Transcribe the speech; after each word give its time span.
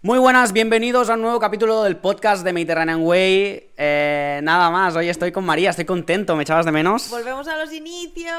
Muy 0.00 0.20
buenas, 0.20 0.52
bienvenidos 0.52 1.10
a 1.10 1.14
un 1.14 1.22
nuevo 1.22 1.40
capítulo 1.40 1.82
del 1.82 1.96
podcast 1.96 2.44
de 2.44 2.52
Mediterranean 2.52 3.00
Way. 3.02 3.72
Eh, 3.76 4.38
nada 4.44 4.70
más, 4.70 4.94
hoy 4.94 5.08
estoy 5.08 5.32
con 5.32 5.44
María, 5.44 5.70
estoy 5.70 5.86
contento, 5.86 6.36
¿me 6.36 6.44
echabas 6.44 6.64
de 6.66 6.70
menos? 6.70 7.10
Volvemos 7.10 7.48
a 7.48 7.56
los 7.56 7.72
inicios. 7.72 8.32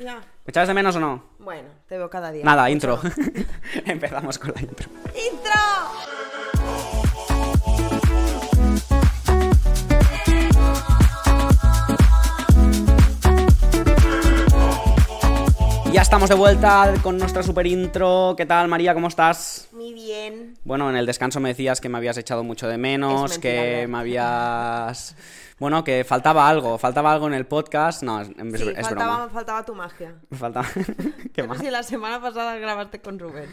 ¿Me 0.00 0.50
echabas 0.50 0.66
de 0.66 0.74
menos 0.74 0.96
o 0.96 1.00
no? 1.00 1.22
Bueno, 1.38 1.68
te 1.86 1.98
veo 1.98 2.10
cada 2.10 2.32
día. 2.32 2.44
Nada, 2.44 2.68
intro. 2.68 3.00
Empezamos 3.86 4.40
con 4.40 4.52
la 4.52 4.60
intro. 4.60 4.88
¡Intro! 5.14 6.27
Ya 15.92 16.02
estamos 16.02 16.28
de 16.28 16.34
vuelta 16.34 16.94
con 17.02 17.16
nuestra 17.16 17.42
super 17.42 17.66
intro. 17.66 18.34
¿Qué 18.36 18.44
tal, 18.44 18.68
María? 18.68 18.92
¿Cómo 18.92 19.08
estás? 19.08 19.68
Muy 19.72 19.94
bien. 19.94 20.54
Bueno, 20.64 20.90
en 20.90 20.96
el 20.96 21.06
descanso 21.06 21.40
me 21.40 21.48
decías 21.48 21.80
que 21.80 21.88
me 21.88 21.96
habías 21.96 22.18
echado 22.18 22.44
mucho 22.44 22.68
de 22.68 22.76
menos, 22.76 23.30
mentira, 23.30 23.40
que 23.40 23.86
me 23.88 23.98
habías... 23.98 25.16
Bueno, 25.58 25.82
que 25.82 26.04
faltaba 26.04 26.48
algo, 26.48 26.78
faltaba 26.78 27.12
algo 27.12 27.26
en 27.26 27.34
el 27.34 27.44
podcast. 27.46 28.04
No, 28.04 28.20
es, 28.20 28.28
Sí, 28.28 28.34
es 28.76 28.86
faltaba, 28.86 29.16
broma. 29.16 29.28
faltaba 29.30 29.64
tu 29.64 29.74
magia. 29.74 30.14
Faltaba... 30.30 30.68
¿Qué 31.32 31.42
más? 31.42 31.58
si 31.58 31.68
la 31.70 31.82
semana 31.82 32.20
pasada 32.20 32.56
grabaste 32.58 33.00
con 33.00 33.18
Rubén. 33.18 33.48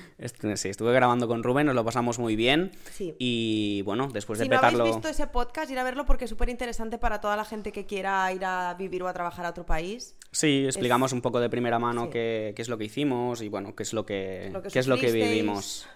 Sí, 0.56 0.70
estuve 0.70 0.94
grabando 0.94 1.28
con 1.28 1.42
Rubén, 1.42 1.66
nos 1.66 1.74
lo 1.74 1.84
pasamos 1.84 2.20
muy 2.20 2.36
bien. 2.36 2.72
Sí. 2.92 3.16
Y 3.18 3.82
bueno, 3.84 4.08
después 4.14 4.38
de 4.38 4.46
Si 4.46 4.50
no 4.50 4.56
petarlo... 4.56 4.82
habéis 4.82 4.96
visto 4.98 5.10
ese 5.10 5.26
podcast, 5.28 5.72
ir 5.72 5.80
a 5.80 5.84
verlo 5.84 6.06
porque 6.06 6.26
es 6.26 6.30
súper 6.30 6.50
interesante 6.50 7.00
para 7.00 7.20
toda 7.22 7.36
la 7.36 7.44
gente 7.46 7.72
que 7.72 7.88
quiera 7.88 8.32
ir 8.32 8.46
a 8.46 8.76
vivir 8.76 9.02
o 9.02 9.08
a 9.08 9.14
trabajar 9.14 9.46
a 9.48 9.50
otro 9.50 9.66
país. 9.66 10.16
Sí, 10.32 10.64
explicamos 10.66 11.12
un 11.12 11.22
poco 11.22 11.40
de 11.40 11.50
primera 11.50 11.80
mano 11.80 12.04
Sí. 12.06 12.10
qué, 12.12 12.54
qué 12.56 12.62
es 12.62 12.70
lo 12.70 12.78
que 12.78 12.84
hicimos 12.84 13.42
y 13.42 13.50
bueno, 13.50 13.76
qué 13.76 13.82
es 13.84 13.94
lo 13.94 14.06
que, 14.06 14.50
Lo 14.54 14.62
que 14.62 14.70
qué 14.70 14.78
es 14.80 14.86
lo 14.88 14.98
que 15.00 15.12
vivimos. 15.12 15.88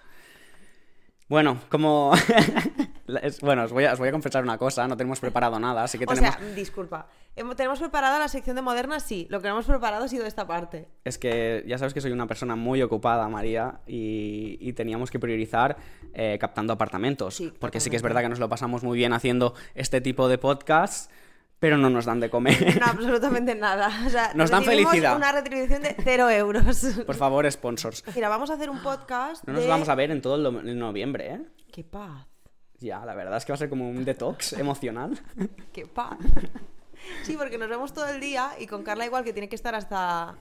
Bueno, 1.28 1.60
como... 1.70 2.14
es- 3.18 3.42
bueno, 3.42 3.64
os 3.64 3.72
voy, 3.72 3.86
a, 3.86 3.94
os 3.94 4.00
voy 4.00 4.10
a 4.10 4.12
confesar 4.12 4.44
una 4.44 4.58
cosa, 4.58 4.88
no 4.88 4.96
tenemos 4.98 5.20
preparado 5.20 5.60
nada, 5.60 5.84
así 5.84 5.98
que 5.98 6.06
O 6.06 6.08
tenemos... 6.08 6.36
sea, 6.36 6.46
disculpa. 6.54 7.08
Hemos- 7.36 7.56
tenemos 7.56 7.80
preparada 7.80 8.20
la 8.20 8.28
sección 8.28 8.56
de 8.56 8.62
modernas, 8.62 9.04
sí. 9.04 9.28
Lo 9.30 9.42
que 9.42 9.48
no 9.48 9.54
hemos 9.56 9.66
preparado 9.66 10.04
ha 10.06 10.08
sido 10.08 10.26
esta 10.26 10.46
parte. 10.48 10.88
Es 11.04 11.18
que 11.18 11.64
ya 11.68 11.78
sabes 11.78 11.94
que 11.94 12.02
soy 12.02 12.12
una 12.12 12.28
persona 12.28 12.56
muy 12.56 12.82
ocupada, 12.82 13.28
María, 13.30 13.80
y, 13.88 14.58
y 14.60 14.74
teníamos 14.74 15.12
que 15.12 15.20
priorizar 15.20 15.78
eh, 16.14 16.38
captando 16.40 16.74
apartamentos. 16.74 17.36
Sí, 17.36 17.54
porque 17.60 17.80
sí 17.80 17.90
que 17.90 17.96
es 17.96 18.02
verdad 18.02 18.22
que 18.22 18.30
nos 18.30 18.40
lo 18.40 18.50
pasamos 18.50 18.84
muy 18.84 18.98
bien 18.98 19.14
haciendo 19.14 19.54
este 19.76 20.02
tipo 20.02 20.28
de 20.28 20.38
podcasts, 20.38 21.10
pero 21.60 21.78
no 21.78 21.90
nos 21.90 22.06
dan 22.06 22.22
de 22.22 22.30
comer. 22.30 22.80
No, 22.80 22.86
absolutamente 22.86 23.54
nada. 23.54 23.92
O 24.06 24.10
sea, 24.10 24.32
Nos 24.36 24.50
dan 24.50 24.64
felicidad. 24.64 25.18
una 25.18 25.34
retribución 25.34 25.82
de 25.84 25.94
cero 26.04 26.30
euros. 26.30 26.86
Por 27.06 27.16
favor, 27.16 27.50
sponsors. 27.52 28.02
Mira, 28.16 28.30
vamos 28.30 28.50
a 28.50 28.54
hacer 28.54 28.70
un 28.70 28.82
podcast 28.82 29.46
No 29.46 29.52
nos 29.54 29.64
de... 29.64 29.68
vamos 29.70 29.90
a 29.90 29.96
ver 29.96 30.10
en 30.12 30.22
todo 30.22 30.36
el 30.62 30.80
noviembre, 30.80 31.34
¿eh? 31.34 31.42
¡Qué 31.72 31.84
paz! 31.84 32.29
Ya, 32.80 33.06
la 33.06 33.14
verdad 33.14 33.38
es 33.38 33.46
que 33.46 33.52
va 33.52 33.56
a 33.56 33.58
ser 33.58 33.70
como 33.70 33.90
un 33.90 34.06
detox 34.06 34.54
emocional. 34.54 35.20
¡Qué 35.74 35.86
paz! 35.86 36.18
Sí, 37.24 37.36
porque 37.38 37.58
nos 37.58 37.70
vemos 37.70 37.94
todo 37.94 38.08
el 38.08 38.20
día 38.20 38.52
y 38.60 38.68
con 38.68 38.84
Carla 38.84 39.06
igual 39.06 39.24
que 39.24 39.34
tiene 39.34 39.50
que 39.50 39.56
estar 39.56 39.76
hasta 39.76 40.36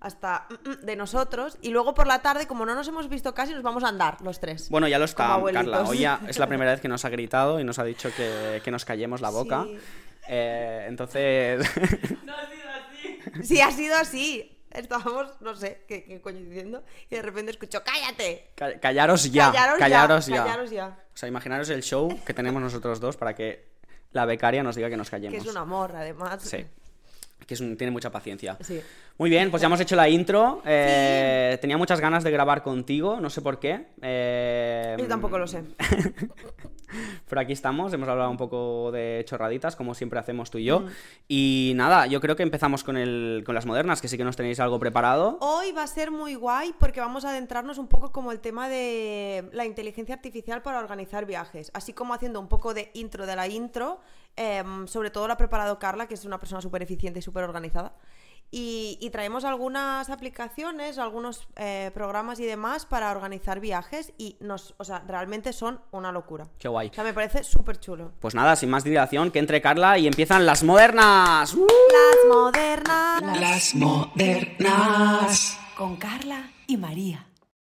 hasta 0.00 0.46
mm, 0.50 0.68
mm, 0.68 0.84
de 0.84 0.96
nosotros 0.96 1.56
y 1.62 1.70
luego 1.70 1.94
por 1.94 2.06
la 2.06 2.20
tarde 2.20 2.46
como 2.46 2.66
no 2.66 2.74
nos 2.74 2.86
hemos 2.88 3.08
visto 3.08 3.32
casi 3.32 3.54
nos 3.54 3.62
vamos 3.62 3.84
a 3.84 3.88
andar 3.88 4.20
los 4.20 4.38
tres. 4.38 4.68
Bueno, 4.68 4.86
ya 4.86 4.98
lo 4.98 5.06
está. 5.06 5.40
Carla. 5.52 5.82
Hoy 5.84 6.00
ya 6.00 6.20
es 6.28 6.38
la 6.38 6.46
primera 6.48 6.72
vez 6.72 6.80
que 6.80 6.88
nos 6.88 7.04
ha 7.04 7.08
gritado 7.08 7.58
y 7.58 7.64
nos 7.64 7.78
ha 7.78 7.84
dicho 7.84 8.10
que, 8.14 8.60
que 8.62 8.70
nos 8.70 8.84
callemos 8.84 9.22
la 9.22 9.30
boca. 9.30 9.64
Sí. 9.64 9.78
Eh, 10.28 10.86
entonces... 10.88 11.66
Sí, 13.42 13.60
ha 13.60 13.70
sido 13.70 13.96
así. 13.96 14.53
Estábamos, 14.78 15.40
no 15.40 15.54
sé, 15.54 15.84
qué, 15.88 16.04
qué 16.04 16.20
coño 16.20 16.40
diciendo 16.40 16.82
y 17.10 17.14
de 17.16 17.22
repente 17.22 17.50
escucho 17.52 17.82
¡Cállate! 17.84 18.50
ca- 18.54 18.78
callaros 18.80 19.30
ya. 19.32 19.50
Callaros 19.52 19.78
ya, 19.78 19.84
callaros 19.84 20.26
ya. 20.26 20.36
callaros 20.44 20.70
ya. 20.70 20.86
O 21.14 21.16
sea, 21.16 21.28
imaginaros 21.28 21.68
el 21.70 21.82
show 21.82 22.08
que 22.26 22.34
tenemos 22.34 22.60
nosotros 22.60 22.98
dos 23.00 23.16
para 23.16 23.34
que 23.34 23.66
la 24.12 24.24
becaria 24.26 24.62
nos 24.62 24.76
diga 24.76 24.90
que 24.90 24.96
nos 24.96 25.08
Que 25.10 25.16
callemos. 25.16 25.44
es 25.44 25.50
un 25.50 25.56
amor, 25.56 25.92
además. 25.94 26.42
Sí. 26.42 26.64
Que 27.46 27.54
es 27.54 27.60
un- 27.60 27.76
tiene 27.76 27.90
mucha 27.90 28.10
paciencia. 28.10 28.56
Sí. 28.62 28.80
Muy 29.18 29.28
bien, 29.30 29.50
pues 29.50 29.60
ya 29.60 29.66
hemos 29.66 29.78
hecho 29.80 29.94
la 29.96 30.08
intro. 30.08 30.62
Eh, 30.64 31.58
Tenía 31.60 31.76
muchas 31.76 32.00
ganas 32.00 32.24
de 32.24 32.30
grabar 32.30 32.62
contigo, 32.62 33.20
no 33.20 33.30
sé 33.30 33.42
por 33.42 33.60
qué. 33.60 33.86
Eh, 34.02 34.96
Yo 34.98 35.06
tampoco 35.06 35.38
lo 35.38 35.46
sé. 35.46 35.62
Pero 37.28 37.40
aquí 37.40 37.52
estamos, 37.52 37.92
hemos 37.92 38.08
hablado 38.08 38.30
un 38.30 38.36
poco 38.36 38.90
de 38.92 39.24
chorraditas, 39.26 39.76
como 39.76 39.94
siempre 39.94 40.18
hacemos 40.18 40.50
tú 40.50 40.58
y 40.58 40.64
yo. 40.64 40.80
Mm. 40.80 40.86
Y 41.28 41.72
nada, 41.76 42.06
yo 42.06 42.20
creo 42.20 42.36
que 42.36 42.42
empezamos 42.42 42.84
con, 42.84 42.96
el, 42.96 43.42
con 43.44 43.54
las 43.54 43.66
modernas, 43.66 44.00
que 44.00 44.08
sí 44.08 44.16
que 44.16 44.24
nos 44.24 44.36
tenéis 44.36 44.60
algo 44.60 44.78
preparado. 44.78 45.38
Hoy 45.40 45.72
va 45.72 45.82
a 45.82 45.86
ser 45.86 46.10
muy 46.10 46.34
guay 46.34 46.74
porque 46.78 47.00
vamos 47.00 47.24
a 47.24 47.30
adentrarnos 47.30 47.78
un 47.78 47.88
poco 47.88 48.12
como 48.12 48.32
el 48.32 48.40
tema 48.40 48.68
de 48.68 49.48
la 49.52 49.64
inteligencia 49.64 50.14
artificial 50.14 50.62
para 50.62 50.78
organizar 50.78 51.26
viajes, 51.26 51.70
así 51.74 51.92
como 51.92 52.14
haciendo 52.14 52.40
un 52.40 52.48
poco 52.48 52.74
de 52.74 52.90
intro 52.94 53.26
de 53.26 53.36
la 53.36 53.48
intro, 53.48 54.00
em, 54.36 54.86
sobre 54.86 55.10
todo 55.10 55.26
lo 55.26 55.34
ha 55.34 55.36
preparado 55.36 55.78
Carla, 55.78 56.06
que 56.06 56.14
es 56.14 56.24
una 56.24 56.38
persona 56.38 56.60
súper 56.60 56.82
eficiente 56.82 57.18
y 57.18 57.22
súper 57.22 57.44
organizada. 57.44 57.94
Y, 58.56 58.98
y 59.00 59.10
traemos 59.10 59.44
algunas 59.44 60.10
aplicaciones, 60.10 60.98
algunos 60.98 61.48
eh, 61.56 61.90
programas 61.92 62.38
y 62.38 62.44
demás 62.44 62.86
para 62.86 63.10
organizar 63.10 63.58
viajes 63.58 64.12
y 64.16 64.36
nos, 64.38 64.76
o 64.78 64.84
sea, 64.84 65.02
realmente 65.08 65.52
son 65.52 65.80
una 65.90 66.12
locura. 66.12 66.46
Qué 66.60 66.68
guay. 66.68 66.88
O 66.88 66.94
sea, 66.94 67.02
me 67.02 67.12
parece 67.12 67.42
súper 67.42 67.80
chulo. 67.80 68.12
Pues 68.20 68.36
nada, 68.36 68.54
sin 68.54 68.70
más 68.70 68.84
dilación, 68.84 69.32
que 69.32 69.40
entre 69.40 69.60
Carla 69.60 69.98
y 69.98 70.06
empiezan 70.06 70.46
las 70.46 70.62
modernas. 70.62 71.52
¡Uh! 71.54 71.66
Las 71.66 72.36
modernas. 72.36 73.40
Las 73.40 73.74
modernas. 73.74 75.58
con 75.76 75.96
Carla 75.96 76.52
y 76.68 76.76
María. 76.76 77.26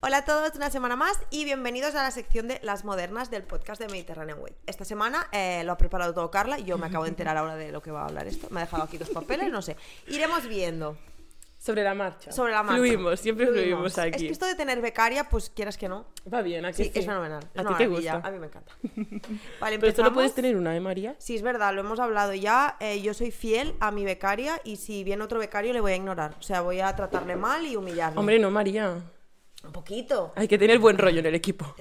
Hola 0.00 0.18
a 0.18 0.24
todos, 0.24 0.54
una 0.54 0.70
semana 0.70 0.94
más 0.94 1.18
y 1.30 1.44
bienvenidos 1.44 1.96
a 1.96 2.04
la 2.04 2.12
sección 2.12 2.46
de 2.46 2.60
las 2.62 2.84
modernas 2.84 3.32
del 3.32 3.42
podcast 3.42 3.80
de 3.80 3.88
Mediterranean 3.88 4.38
Way. 4.40 4.54
Esta 4.66 4.84
semana 4.84 5.26
eh, 5.32 5.62
lo 5.64 5.72
ha 5.72 5.76
preparado 5.76 6.14
todo 6.14 6.30
Carla 6.30 6.56
y 6.56 6.62
yo 6.64 6.78
me 6.78 6.86
acabo 6.86 7.02
de 7.02 7.10
enterar 7.10 7.36
ahora 7.36 7.56
de 7.56 7.72
lo 7.72 7.82
que 7.82 7.90
va 7.90 8.02
a 8.02 8.06
hablar 8.06 8.28
esto. 8.28 8.46
Me 8.50 8.60
ha 8.60 8.64
dejado 8.64 8.84
aquí 8.84 8.96
dos 8.96 9.10
papeles, 9.10 9.50
no 9.50 9.60
sé. 9.60 9.76
Iremos 10.06 10.46
viendo 10.46 10.96
Sobre 11.58 11.82
la 11.82 11.94
marcha. 11.94 12.30
sobre 12.30 12.52
la 12.52 12.62
marcha. 12.62 12.76
Fluimos, 12.78 13.18
siempre 13.18 13.48
fluimos, 13.48 13.98
aquí. 13.98 14.14
Es 14.14 14.22
que 14.22 14.28
esto 14.28 14.46
de 14.46 14.54
tener 14.54 14.80
becaria, 14.80 15.28
pues 15.28 15.50
quieras 15.50 15.76
que 15.76 15.88
no. 15.88 16.06
Va 16.32 16.42
bien, 16.42 16.64
aquí 16.64 16.84
Sí, 16.84 16.92
es 16.94 17.04
fenomenal. 17.04 17.42
Es 17.52 17.66
A 17.66 17.68
ti 17.68 17.74
te 17.76 17.86
gusta. 17.88 18.20
A 18.22 18.30
mí 18.30 18.38
me 18.38 18.46
encanta. 18.46 18.72
Vale, 18.84 19.00
Pero 19.00 19.60
solo 19.60 19.78
empezamos. 19.80 20.12
puedes 20.12 20.32
tener 20.32 20.56
una, 20.56 20.76
¿eh, 20.76 20.80
María? 20.80 21.16
Sí, 21.18 21.34
es 21.34 21.42
verdad, 21.42 21.74
lo 21.74 21.80
hemos 21.80 21.98
hablado 21.98 22.32
ya. 22.34 22.76
eh, 22.78 23.02
yo 23.02 23.14
soy 23.14 23.32
fiel 23.32 23.74
a 23.80 23.90
mi 23.90 24.04
becaria 24.04 24.60
y 24.62 24.76
si 24.76 25.02
viene 25.02 25.24
otro 25.24 25.40
becario 25.40 25.72
le 25.72 25.80
voy 25.80 25.90
a 25.90 25.96
ignorar. 25.96 26.36
O 26.38 26.42
sea, 26.42 26.60
voy 26.60 26.78
a 26.78 26.94
tratarle 26.94 27.34
mal 27.34 27.66
y 27.66 27.74
humillarle. 27.74 28.16
Hombre, 28.16 28.38
no, 28.38 28.52
María. 28.52 28.94
Un 29.64 29.72
poquito. 29.72 30.32
Hay 30.36 30.48
que 30.48 30.58
tener 30.58 30.78
buen 30.78 30.98
rollo 30.98 31.20
en 31.20 31.26
el 31.26 31.34
equipo. 31.34 31.74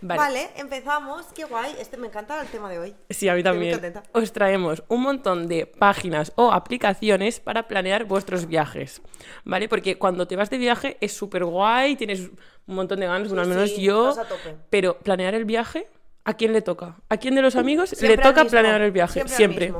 Vale. 0.00 0.20
Vale. 0.20 0.50
empezamos. 0.56 1.26
Qué 1.34 1.44
guay. 1.44 1.74
Este 1.78 1.96
me 1.96 2.08
encanta 2.08 2.40
el 2.40 2.48
tema 2.48 2.68
de 2.70 2.78
hoy. 2.78 2.94
Sí, 3.10 3.28
a 3.28 3.34
mí 3.34 3.40
Estoy 3.40 3.56
muy 3.56 3.70
también. 3.70 4.02
Os 4.12 4.32
traemos 4.32 4.82
un 4.88 5.02
montón 5.02 5.46
de 5.46 5.66
páginas 5.66 6.32
o 6.36 6.52
aplicaciones 6.52 7.40
para 7.40 7.68
planear 7.68 8.04
vuestros 8.04 8.46
viajes. 8.46 9.00
¿Vale? 9.44 9.68
Porque 9.68 9.98
cuando 9.98 10.26
te 10.26 10.34
vas 10.36 10.50
de 10.50 10.58
viaje 10.58 10.96
es 11.00 11.12
súper 11.12 11.44
guay, 11.44 11.96
tienes 11.96 12.30
un 12.66 12.74
montón 12.74 13.00
de 13.00 13.06
ganas, 13.06 13.28
bueno, 13.28 13.44
Sí, 13.44 13.50
al 13.50 13.56
menos 13.56 13.70
sí, 13.70 13.82
yo. 13.82 14.14
Pero 14.70 14.98
planear 14.98 15.34
el 15.34 15.44
viaje, 15.44 15.88
¿a 16.24 16.34
quién 16.34 16.52
le 16.52 16.62
toca? 16.62 16.96
¿A 17.08 17.16
quién 17.16 17.34
de 17.34 17.42
los 17.42 17.56
amigos 17.56 17.90
Siempre 17.90 18.16
le 18.16 18.22
toca 18.22 18.44
planear 18.44 18.80
el 18.80 18.90
viaje? 18.90 19.26
Siempre. 19.28 19.72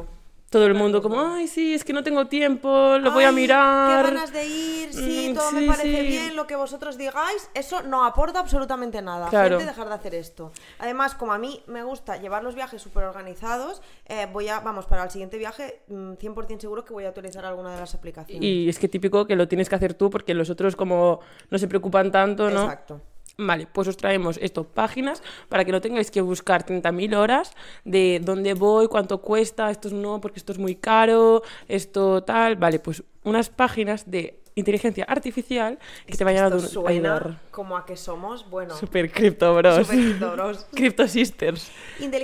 Todo 0.53 0.67
el 0.67 0.75
mundo 0.75 1.01
como, 1.01 1.19
ay, 1.19 1.49
sí, 1.49 1.73
es 1.73 1.83
que 1.83 1.95
no 1.95 2.03
tengo 2.05 2.27
tiempo, 2.27 2.99
lo 3.01 3.11
voy 3.13 3.25
a 3.25 3.33
mirar. 3.33 4.05
Qué 4.05 4.11
ganas 4.11 4.33
de 4.35 4.45
ir. 4.47 4.93
Sí, 4.93 5.31
Mm, 5.31 5.35
todo 5.35 5.51
me 5.53 5.67
parece 5.67 6.03
sí. 6.03 6.07
bien. 6.07 6.37
Lo 6.37 6.47
que 6.47 6.57
vosotros 6.57 6.99
digáis, 6.99 7.49
eso 7.55 7.83
no 7.83 8.05
aporta 8.05 8.39
absolutamente 8.41 9.01
nada. 9.01 9.31
Claro. 9.31 9.57
Gente, 9.59 9.71
dejar 9.73 9.89
de 9.89 9.95
hacer 9.95 10.15
esto. 10.15 10.53
Además, 10.79 11.15
como 11.15 11.33
a 11.33 11.39
mí 11.39 11.63
me 11.67 11.83
gusta 11.83 12.19
llevar 12.19 12.45
los 12.45 12.55
viajes 12.55 12.83
súper 12.83 13.05
organizados, 13.05 13.81
eh, 14.05 14.29
voy 14.31 14.49
a, 14.49 14.61
vamos, 14.61 14.85
para 14.85 15.05
el 15.05 15.11
siguiente 15.11 15.39
viaje, 15.39 15.81
mm, 15.89 16.13
100% 16.19 16.61
seguro 16.61 16.85
que 16.85 16.93
voy 16.93 17.07
a 17.07 17.11
utilizar 17.11 17.47
alguna 17.47 17.73
de 17.75 17.81
las 17.81 17.95
aplicaciones. 17.95 18.45
Y 18.45 18.69
es 18.69 18.79
que 18.79 18.89
típico 18.89 19.27
que 19.27 19.37
lo 19.37 19.49
tienes 19.49 19.71
que 19.71 19.77
hacer 19.77 19.95
tú 19.95 20.11
porque 20.11 20.35
los 20.35 20.51
otros 20.51 20.77
como 20.77 21.21
no 21.49 21.57
se 21.57 21.67
preocupan 21.67 22.13
tanto, 22.13 22.51
¿no? 22.51 22.65
Exacto. 22.65 23.01
Vale, 23.47 23.67
pues 23.73 23.89
os 23.89 23.97
traemos 23.97 24.39
esto, 24.41 24.65
páginas 24.65 25.23
para 25.49 25.65
que 25.65 25.73
no 25.73 25.81
tengáis 25.81 26.11
que 26.11 26.21
buscar 26.21 26.65
30.000 26.65 27.17
horas 27.17 27.53
de 27.85 28.21
dónde 28.23 28.55
voy, 28.55 28.89
cuánto 28.89 29.21
cuesta, 29.21 29.71
esto 29.71 29.89
es 29.89 29.95
no, 29.95 30.21
porque 30.21 30.39
esto 30.39 30.53
es 30.53 30.59
muy 30.59 30.77
caro, 30.77 31.43
esto 31.69 32.23
tal. 32.23 32.57
Vale, 32.57 32.79
pues 32.79 33.03
unas 33.25 33.51
páginas 33.51 34.11
de 34.11 34.43
inteligencia 34.55 35.05
artificial 35.05 35.79
que 36.07 36.17
te 36.17 36.25
vayan 36.25 36.53
a 36.53 36.57
ayudar. 36.89 37.41
como 37.51 37.77
a 37.77 37.87
que 37.87 37.97
somos, 37.97 38.49
bueno, 38.51 38.77
Super 38.77 39.11
Crypto 39.11 39.55
Bros. 39.55 39.87
Super 39.87 39.97
Crypto 39.97 40.33
Bros. 40.33 40.67
Crypto 40.75 41.09
Sisters. 41.09 41.71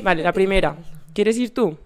Vale, 0.03 0.23
la 0.23 0.33
primera. 0.33 0.77
¿Quieres 1.15 1.37
ir 1.39 1.53
tú? 1.53 1.77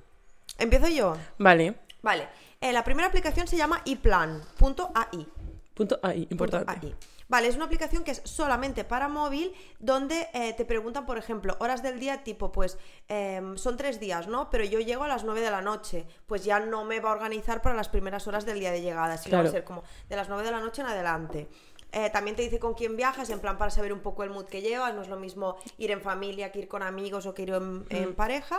¿Empiezo 0.58 0.88
yo? 0.88 1.16
Vale. 1.38 1.74
Vale. 2.02 2.28
Eh, 2.60 2.72
la 2.72 2.84
primera 2.84 3.08
aplicación 3.08 3.46
se 3.46 3.56
llama 3.56 3.82
iplan.ai. 3.84 5.26
Punto 5.74 5.98
ahí, 6.02 6.26
importante. 6.30 6.70
.ai. 6.70 6.94
Vale, 7.28 7.48
es 7.48 7.56
una 7.56 7.64
aplicación 7.66 8.04
que 8.04 8.10
es 8.10 8.20
solamente 8.24 8.84
para 8.84 9.08
móvil, 9.08 9.52
donde 9.78 10.28
eh, 10.34 10.52
te 10.54 10.64
preguntan, 10.64 11.06
por 11.06 11.18
ejemplo, 11.18 11.56
horas 11.60 11.82
del 11.82 11.98
día 11.98 12.24
tipo, 12.24 12.52
pues 12.52 12.78
em, 13.08 13.56
son 13.56 13.76
tres 13.76 14.00
días, 14.00 14.26
¿no? 14.28 14.50
Pero 14.50 14.64
yo 14.64 14.80
llego 14.80 15.04
a 15.04 15.08
las 15.08 15.24
9 15.24 15.40
de 15.40 15.50
la 15.50 15.62
noche, 15.62 16.06
pues 16.26 16.44
ya 16.44 16.60
no 16.60 16.84
me 16.84 17.00
va 17.00 17.10
a 17.10 17.12
organizar 17.14 17.62
para 17.62 17.74
las 17.74 17.88
primeras 17.88 18.26
horas 18.26 18.44
del 18.44 18.60
día 18.60 18.70
de 18.72 18.82
llegada, 18.82 19.16
sino 19.16 19.36
va 19.36 19.42
Claro. 19.42 19.48
a 19.48 19.52
ser 19.52 19.64
como 19.64 19.82
de 20.08 20.16
las 20.16 20.28
9 20.28 20.44
de 20.44 20.50
la 20.50 20.60
noche 20.60 20.82
en 20.82 20.88
adelante. 20.88 21.48
Eh, 21.94 22.08
también 22.10 22.34
te 22.36 22.42
dice 22.42 22.58
con 22.58 22.72
quién 22.74 22.96
viajas, 22.96 23.28
en 23.30 23.38
plan 23.40 23.58
para 23.58 23.70
saber 23.70 23.92
un 23.92 24.00
poco 24.00 24.22
el 24.24 24.30
mood 24.30 24.46
que 24.46 24.62
llevas. 24.62 24.94
No 24.94 25.02
es 25.02 25.08
lo 25.08 25.16
mismo 25.18 25.56
ir 25.78 25.90
en 25.90 26.00
familia 26.00 26.50
que 26.50 26.60
ir 26.60 26.68
con 26.68 26.82
amigos 26.82 27.26
o 27.26 27.34
que 27.34 27.42
ir 27.42 27.50
en, 27.50 27.84
en 27.90 28.14
pareja. 28.14 28.58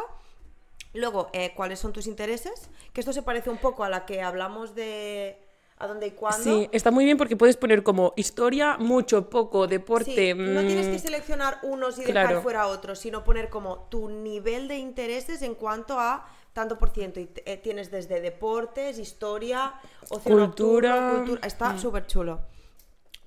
Luego, 0.94 1.30
eh, 1.33 1.54
¿cuáles 1.56 1.80
son 1.80 1.92
tus 1.94 2.06
intereses? 2.06 2.69
Que 2.94 3.01
esto 3.01 3.12
se 3.12 3.24
parece 3.24 3.50
un 3.50 3.57
poco 3.57 3.83
a 3.83 3.89
la 3.89 4.06
que 4.06 4.21
hablamos 4.21 4.75
de 4.75 5.42
a 5.83 5.88
dónde 5.88 6.07
y 6.07 6.12
cuándo. 6.12 6.44
Sí, 6.44 6.69
está 6.71 6.91
muy 6.91 7.06
bien 7.06 7.18
porque 7.18 7.35
puedes 7.35 7.57
poner 7.57 7.83
como 7.83 8.13
historia, 8.15 8.77
mucho, 8.77 9.30
poco, 9.30 9.68
deporte. 9.68 10.33
Sí, 10.33 10.33
no 10.33 10.62
tienes 10.62 10.88
que 10.88 10.95
mm, 10.95 11.00
seleccionar 11.00 11.59
unos 11.63 12.00
y 12.00 12.03
claro. 12.03 12.30
dejar 12.30 12.44
fuera 12.44 12.68
otros, 12.68 13.00
sino 13.00 13.24
poner 13.24 13.50
como 13.50 13.88
tu 13.89 14.09
nivel 14.09 14.68
de 14.68 14.77
intereses 14.77 15.41
en 15.41 15.56
cuanto 15.56 16.00
a 16.00 16.25
tanto 16.53 16.77
por 16.77 16.91
ciento. 16.91 17.19
Y 17.19 17.30
eh, 17.45 17.57
tienes 17.57 17.91
desde 17.91 18.21
deportes, 18.21 18.97
historia, 18.97 19.74
ocio 20.09 20.31
Cultura. 20.31 20.95
nocturno, 20.95 21.18
cultura. 21.18 21.47
Está 21.47 21.77
súper 21.77 22.07
chulo. 22.07 22.39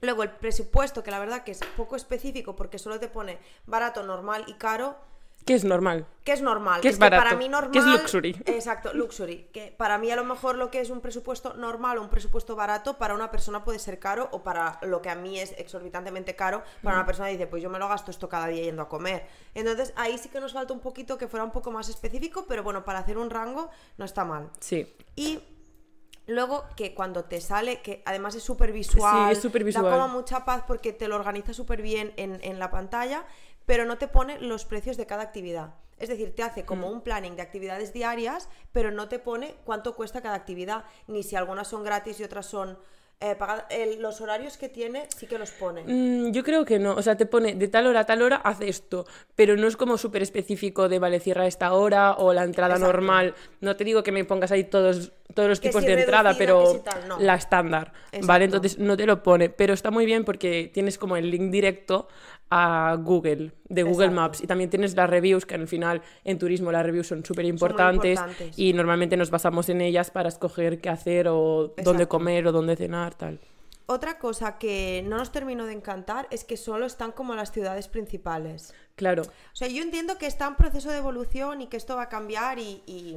Luego 0.01 0.23
el 0.23 0.31
presupuesto, 0.31 1.03
que 1.03 1.11
la 1.11 1.19
verdad 1.19 1.43
que 1.43 1.53
es 1.53 1.61
poco 1.77 1.97
específico 1.97 2.55
porque 2.57 2.79
solo 2.79 2.99
te 3.01 3.09
pone 3.09 3.39
barato, 3.67 4.03
normal 4.03 4.45
y 4.47 4.55
caro. 4.55 4.97
Que 5.47 5.55
es 5.55 5.65
normal. 5.65 6.07
Que 6.25 6.33
es 6.33 6.43
normal. 6.43 6.81
Que 6.81 6.89
es 6.89 6.97
que 6.97 7.01
barato, 7.01 7.23
para 7.23 7.37
mí 7.37 7.49
normal. 7.49 7.71
que 7.71 7.79
es 7.79 7.85
luxury. 7.87 8.37
Exacto, 8.47 8.93
luxury. 8.93 9.49
Que 9.53 9.73
para 9.75 9.97
mí 9.97 10.11
a 10.11 10.17
lo 10.17 10.25
mejor 10.25 10.57
lo 10.57 10.73
que 10.73 10.81
es 10.81 10.91
un 10.91 11.01
presupuesto 11.01 11.55
normal 11.55 11.99
o 11.99 12.03
un 12.03 12.11
presupuesto 12.11 12.57
barato 12.57 12.99
para 12.99 13.15
una 13.15 13.31
persona 13.31 13.65
puede 13.65 13.79
ser 13.79 14.01
caro 14.01 14.29
o 14.33 14.43
para 14.43 14.81
lo 14.83 15.01
que 15.01 15.09
a 15.09 15.15
mí 15.15 15.39
es 15.39 15.55
exorbitantemente 15.57 16.35
caro, 16.35 16.65
para 16.83 16.97
una 16.97 17.07
persona 17.07 17.29
dice, 17.29 17.47
pues 17.47 17.63
yo 17.63 17.71
me 17.71 17.79
lo 17.79 17.87
gasto 17.89 18.11
esto 18.11 18.29
cada 18.29 18.49
día 18.49 18.65
yendo 18.65 18.83
a 18.83 18.89
comer. 18.89 19.27
Entonces 19.55 19.93
ahí 19.97 20.19
sí 20.19 20.29
que 20.29 20.41
nos 20.41 20.53
falta 20.53 20.75
un 20.75 20.81
poquito 20.81 21.17
que 21.17 21.29
fuera 21.29 21.45
un 21.45 21.53
poco 21.53 21.71
más 21.71 21.89
específico, 21.89 22.45
pero 22.49 22.65
bueno, 22.65 22.85
para 22.85 22.99
hacer 22.99 23.17
un 23.17 23.31
rango 23.31 23.71
no 23.97 24.05
está 24.05 24.25
mal. 24.25 24.51
Sí. 24.59 24.93
Y 25.15 25.39
luego 26.27 26.65
que 26.77 26.95
cuando 26.95 27.25
te 27.25 27.41
sale, 27.41 27.81
que 27.83 28.03
además 28.05 28.35
es 28.35 28.43
súper 28.43 28.73
visual, 28.73 29.35
Sí, 29.37 29.47
es 29.47 29.53
visual. 29.65 29.85
da 29.85 29.91
como 29.93 30.09
mucha 30.09 30.45
paz 30.45 30.65
porque 30.67 30.93
te 30.93 31.09
lo 31.09 31.15
organiza 31.17 31.53
súper 31.55 31.83
bien 31.83 32.13
en, 32.17 32.41
en 32.43 32.59
la 32.59 32.71
pantalla, 32.71 33.25
pero 33.67 33.85
no 33.85 33.99
te 33.99 34.09
pone 34.09 34.39
los 34.41 34.65
precios 34.65 34.97
de 34.97 35.07
cada 35.07 35.23
actividad. 35.25 35.75
Es 35.99 36.09
decir, 36.09 36.35
te 36.35 36.43
hace 36.43 36.63
Mm. 36.63 36.67
como 36.67 36.91
un 36.91 37.01
planning 37.01 37.37
de 37.37 37.43
actividades 37.43 37.93
diarias, 37.93 38.49
pero 38.73 38.91
no 38.91 39.09
te 39.09 39.19
pone 39.19 39.55
cuánto 39.65 39.95
cuesta 39.95 40.21
cada 40.23 40.35
actividad, 40.37 40.85
ni 41.07 41.23
si 41.23 41.37
algunas 41.37 41.69
son 41.69 41.85
gratis 41.85 42.21
y 42.21 42.25
otras 42.25 42.47
son 42.47 42.79
eh, 43.19 43.35
pagadas. 43.35 43.65
El- 43.71 44.03
los 44.03 44.21
horarios 44.21 44.59
que 44.59 44.69
tiene 44.69 45.09
sí 45.17 45.27
que 45.27 45.39
los 45.39 45.51
pone. 45.51 45.85
Mm, 45.87 46.33
yo 46.33 46.45
creo 46.45 46.67
que 46.67 46.79
no. 46.79 46.93
O 46.97 47.01
sea, 47.01 47.17
te 47.17 47.25
pone 47.25 47.55
de 47.55 47.67
tal 47.67 47.87
hora 47.87 48.01
a 48.01 48.05
tal 48.05 48.21
hora, 48.21 48.37
haz 48.37 48.61
esto. 48.61 49.07
Pero 49.35 49.57
no 49.57 49.67
es 49.67 49.79
como 49.79 49.97
súper 49.97 50.21
específico 50.21 50.91
de, 50.91 50.99
vale, 50.99 51.19
cierra 51.19 51.47
esta 51.47 51.73
hora 51.73 52.13
o 52.19 52.35
la 52.35 52.45
entrada 52.45 52.75
Exacto. 52.75 52.93
normal. 52.93 53.35
No 53.63 53.75
te 53.75 53.85
digo 53.85 54.03
que 54.03 54.13
me 54.13 54.27
pongas 54.27 54.53
ahí 54.53 54.65
todos, 54.65 55.13
todos 55.33 55.49
los 55.49 55.61
Que 55.61 55.71
tipos 55.71 55.81
si 55.83 55.89
de 55.89 56.01
entrada, 56.03 56.35
pero 56.37 56.63
que 56.65 56.79
si 56.79 56.85
tal, 56.85 57.09
no. 57.09 57.19
la 57.19 57.37
estándar. 57.37 57.95
Exacto. 58.09 58.27
¿Vale? 58.27 58.45
Entonces 58.45 58.79
no 58.79 58.99
te 58.99 59.07
lo 59.07 59.23
pone. 59.23 59.49
Pero 59.49 59.73
está 59.73 59.91
muy 59.91 60.05
bien 60.05 60.27
porque 60.27 60.71
tienes 60.75 60.99
como 60.99 61.17
el 61.17 61.31
link 61.31 61.51
directo 61.51 62.09
a 62.51 62.97
Google, 63.01 63.53
de 63.69 63.83
Google 63.83 64.07
Exacto. 64.07 64.15
Maps. 64.21 64.41
Y 64.43 64.47
también 64.47 64.71
tienes 64.71 64.95
las 64.95 65.11
reviews, 65.11 65.47
que 65.47 65.55
al 65.57 65.67
final 65.69 66.03
en 66.25 66.39
turismo 66.39 66.71
las 66.73 66.85
reviews 66.87 67.09
son 67.09 67.25
súper 67.25 67.45
importantes. 67.45 68.21
Y 68.57 68.73
normalmente 68.73 69.17
nos 69.17 69.31
basamos 69.31 69.69
en 69.69 69.81
ellas 69.81 70.11
para 70.11 70.29
escoger 70.29 70.81
qué 70.81 70.89
hacer 70.89 71.29
o 71.29 71.75
dónde 71.77 71.83
Exacto. 71.83 72.09
comer 72.09 72.47
o 72.47 72.53
dónde 72.53 72.77
cenar, 72.77 73.15
tal. 73.15 73.41
Otra 73.89 74.19
cosa 74.19 74.59
que 74.59 75.05
no 75.07 75.17
nos 75.17 75.31
terminó 75.31 75.65
de 75.67 75.73
encantar 75.73 76.27
es 76.33 76.45
que 76.45 76.57
solo 76.57 76.87
están 76.87 77.13
como 77.13 77.35
las 77.37 77.53
ciudades 77.53 77.87
principales. 77.87 78.75
Claro. 78.97 79.23
O 79.23 79.55
sea, 79.57 79.69
yo 79.69 79.81
entiendo 79.83 80.19
que 80.19 80.27
está 80.27 80.47
en 80.49 80.57
proceso 80.57 80.91
de 80.91 80.99
evolución 80.99 81.61
y 81.63 81.67
que 81.69 81.77
esto 81.77 81.95
va 81.97 82.03
a 82.03 82.09
cambiar 82.09 82.59
y, 82.59 82.83
y- 82.87 83.17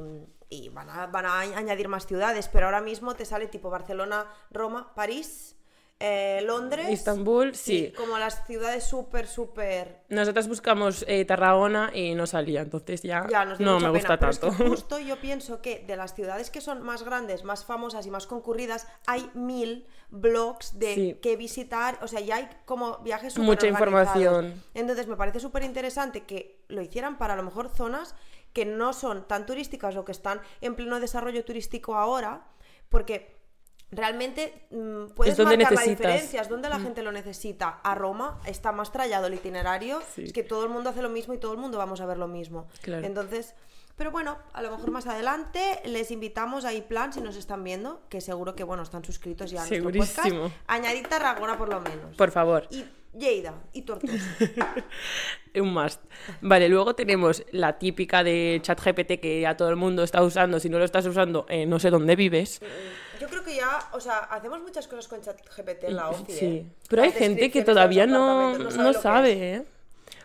y 0.52 0.68
van, 0.70 0.90
a, 0.90 1.06
van 1.06 1.26
a 1.26 1.40
añadir 1.40 1.86
más 1.88 2.06
ciudades, 2.06 2.48
pero 2.48 2.66
ahora 2.66 2.80
mismo 2.80 3.14
te 3.14 3.24
sale 3.24 3.46
tipo 3.46 3.70
Barcelona, 3.70 4.26
Roma, 4.50 4.92
París, 4.96 5.56
eh, 6.00 6.40
Londres. 6.46 6.88
Istambul, 6.90 7.54
sí. 7.54 7.92
Como 7.96 8.18
las 8.18 8.46
ciudades 8.46 8.84
súper, 8.84 9.26
súper... 9.26 10.00
Nosotras 10.08 10.48
buscamos 10.48 11.04
eh, 11.06 11.24
Tarragona 11.26 11.90
y 11.94 12.14
no 12.14 12.26
salía, 12.26 12.62
entonces 12.62 13.02
ya, 13.02 13.26
Ya, 13.30 13.44
nos 13.44 13.60
no 13.60 13.74
mucha 13.74 13.92
me 13.92 13.98
pena, 14.00 14.16
gusta 14.16 14.28
es 14.30 14.40
tanto. 14.40 14.56
que 14.56 14.68
justo 14.70 14.98
yo 14.98 15.20
pienso 15.20 15.60
que 15.60 15.84
de 15.86 15.96
las 15.96 16.14
ciudades 16.14 16.50
que 16.50 16.60
son 16.62 16.82
más 16.82 17.02
grandes, 17.04 17.44
más 17.44 17.64
famosas 17.64 18.06
y 18.06 18.10
más 18.10 18.26
concurridas, 18.26 18.88
hay 19.06 19.30
mil 19.34 19.86
blogs 20.08 20.78
de 20.78 20.94
Sí. 20.94 21.18
qué 21.22 21.36
visitar, 21.36 21.98
o 22.02 22.08
sea, 22.08 22.20
ya 22.20 22.36
hay 22.36 22.48
como 22.64 22.98
viajes 22.98 23.38
Mucha 23.38 23.60
superorganizados. 23.68 24.16
información. 24.44 24.62
Entonces 24.74 25.06
me 25.06 25.16
parece 25.16 25.38
súper 25.38 25.62
interesante 25.64 26.24
que 26.24 26.64
lo 26.68 26.80
hicieran 26.82 27.18
para 27.18 27.34
a 27.34 27.36
lo 27.36 27.42
mejor 27.42 27.68
zonas 27.68 28.14
que 28.54 28.64
no 28.64 28.92
son 28.94 29.28
tan 29.28 29.46
turísticas 29.46 29.94
o 29.96 30.04
que 30.04 30.12
están 30.12 30.40
en 30.62 30.74
pleno 30.74 30.98
desarrollo 30.98 31.44
turístico 31.44 31.94
ahora, 31.94 32.46
porque 32.88 33.38
realmente 33.92 34.66
mm, 34.70 35.06
puedes 35.14 35.32
Es 35.32 35.36
donde 35.38 35.56
marcar 35.56 35.72
la 35.74 35.80
necesitas. 35.80 35.98
diferencia, 36.06 36.42
es 36.42 36.48
donde 36.48 36.68
la 36.68 36.78
gente 36.80 37.02
lo 37.02 37.12
necesita. 37.12 37.80
A 37.82 37.94
Roma 37.94 38.38
está 38.46 38.72
más 38.72 38.92
trallado 38.92 39.26
el 39.26 39.34
itinerario, 39.34 40.00
Sí. 40.14 40.24
es 40.24 40.32
que 40.32 40.42
todo 40.42 40.64
el 40.64 40.70
mundo 40.70 40.90
hace 40.90 41.02
lo 41.02 41.08
mismo 41.08 41.34
y 41.34 41.38
todo 41.38 41.52
el 41.52 41.58
mundo 41.58 41.78
vamos 41.78 42.00
a 42.00 42.06
ver 42.06 42.18
lo 42.18 42.28
mismo. 42.28 42.68
Claro. 42.82 43.06
Entonces, 43.06 43.54
pero 43.96 44.10
bueno, 44.10 44.38
a 44.54 44.62
lo 44.62 44.70
mejor 44.70 44.90
más 44.92 45.06
adelante 45.06 45.80
les 45.84 46.10
invitamos 46.10 46.64
a 46.64 46.72
iPlan 46.72 47.12
si 47.12 47.20
nos 47.20 47.36
están 47.36 47.62
viendo, 47.64 48.00
que 48.08 48.20
seguro 48.20 48.54
que 48.54 48.64
bueno, 48.64 48.82
están 48.82 49.04
suscritos 49.04 49.50
ya 49.50 49.62
a 49.62 49.66
nuestro 49.66 49.84
podcast. 49.90 50.12
Segurísimo. 50.22 50.52
Añadid 50.68 51.06
Tarragona 51.06 51.58
por 51.58 51.68
lo 51.68 51.80
menos. 51.80 52.16
Por 52.16 52.30
favor, 52.30 52.66
Y 52.70 52.84
Lleida 53.12 53.54
y 53.72 53.82
Tortosa. 53.82 54.14
un 55.56 55.72
must. 55.72 56.00
Vale, 56.40 56.68
luego 56.68 56.94
tenemos 56.94 57.44
la 57.50 57.78
típica 57.78 58.22
de 58.22 58.60
ChatGPT 58.62 59.20
que 59.20 59.40
ya 59.40 59.56
todo 59.56 59.68
el 59.68 59.76
mundo 59.76 60.04
está 60.04 60.22
usando. 60.22 60.60
Si 60.60 60.68
no 60.68 60.78
lo 60.78 60.84
estás 60.84 61.06
usando, 61.06 61.44
eh, 61.48 61.66
no 61.66 61.78
sé 61.80 61.90
dónde 61.90 62.14
vives. 62.14 62.60
Yo 63.20 63.28
creo 63.28 63.42
que 63.42 63.56
ya, 63.56 63.88
o 63.92 64.00
sea, 64.00 64.18
hacemos 64.18 64.60
muchas 64.62 64.86
cosas 64.86 65.08
con 65.08 65.20
ChatGPT 65.20 65.84
en 65.84 65.96
la 65.96 66.08
OFI. 66.10 66.32
Sí. 66.32 66.46
¿eh? 66.46 66.66
Pero 66.88 67.02
hay 67.02 67.10
Las 67.10 67.18
gente 67.18 67.50
que 67.50 67.62
todavía 67.62 68.06
no, 68.06 68.56
no 68.56 68.68
que 68.68 68.90
es. 68.90 69.00
sabe, 69.02 69.54
¿eh? 69.56 69.64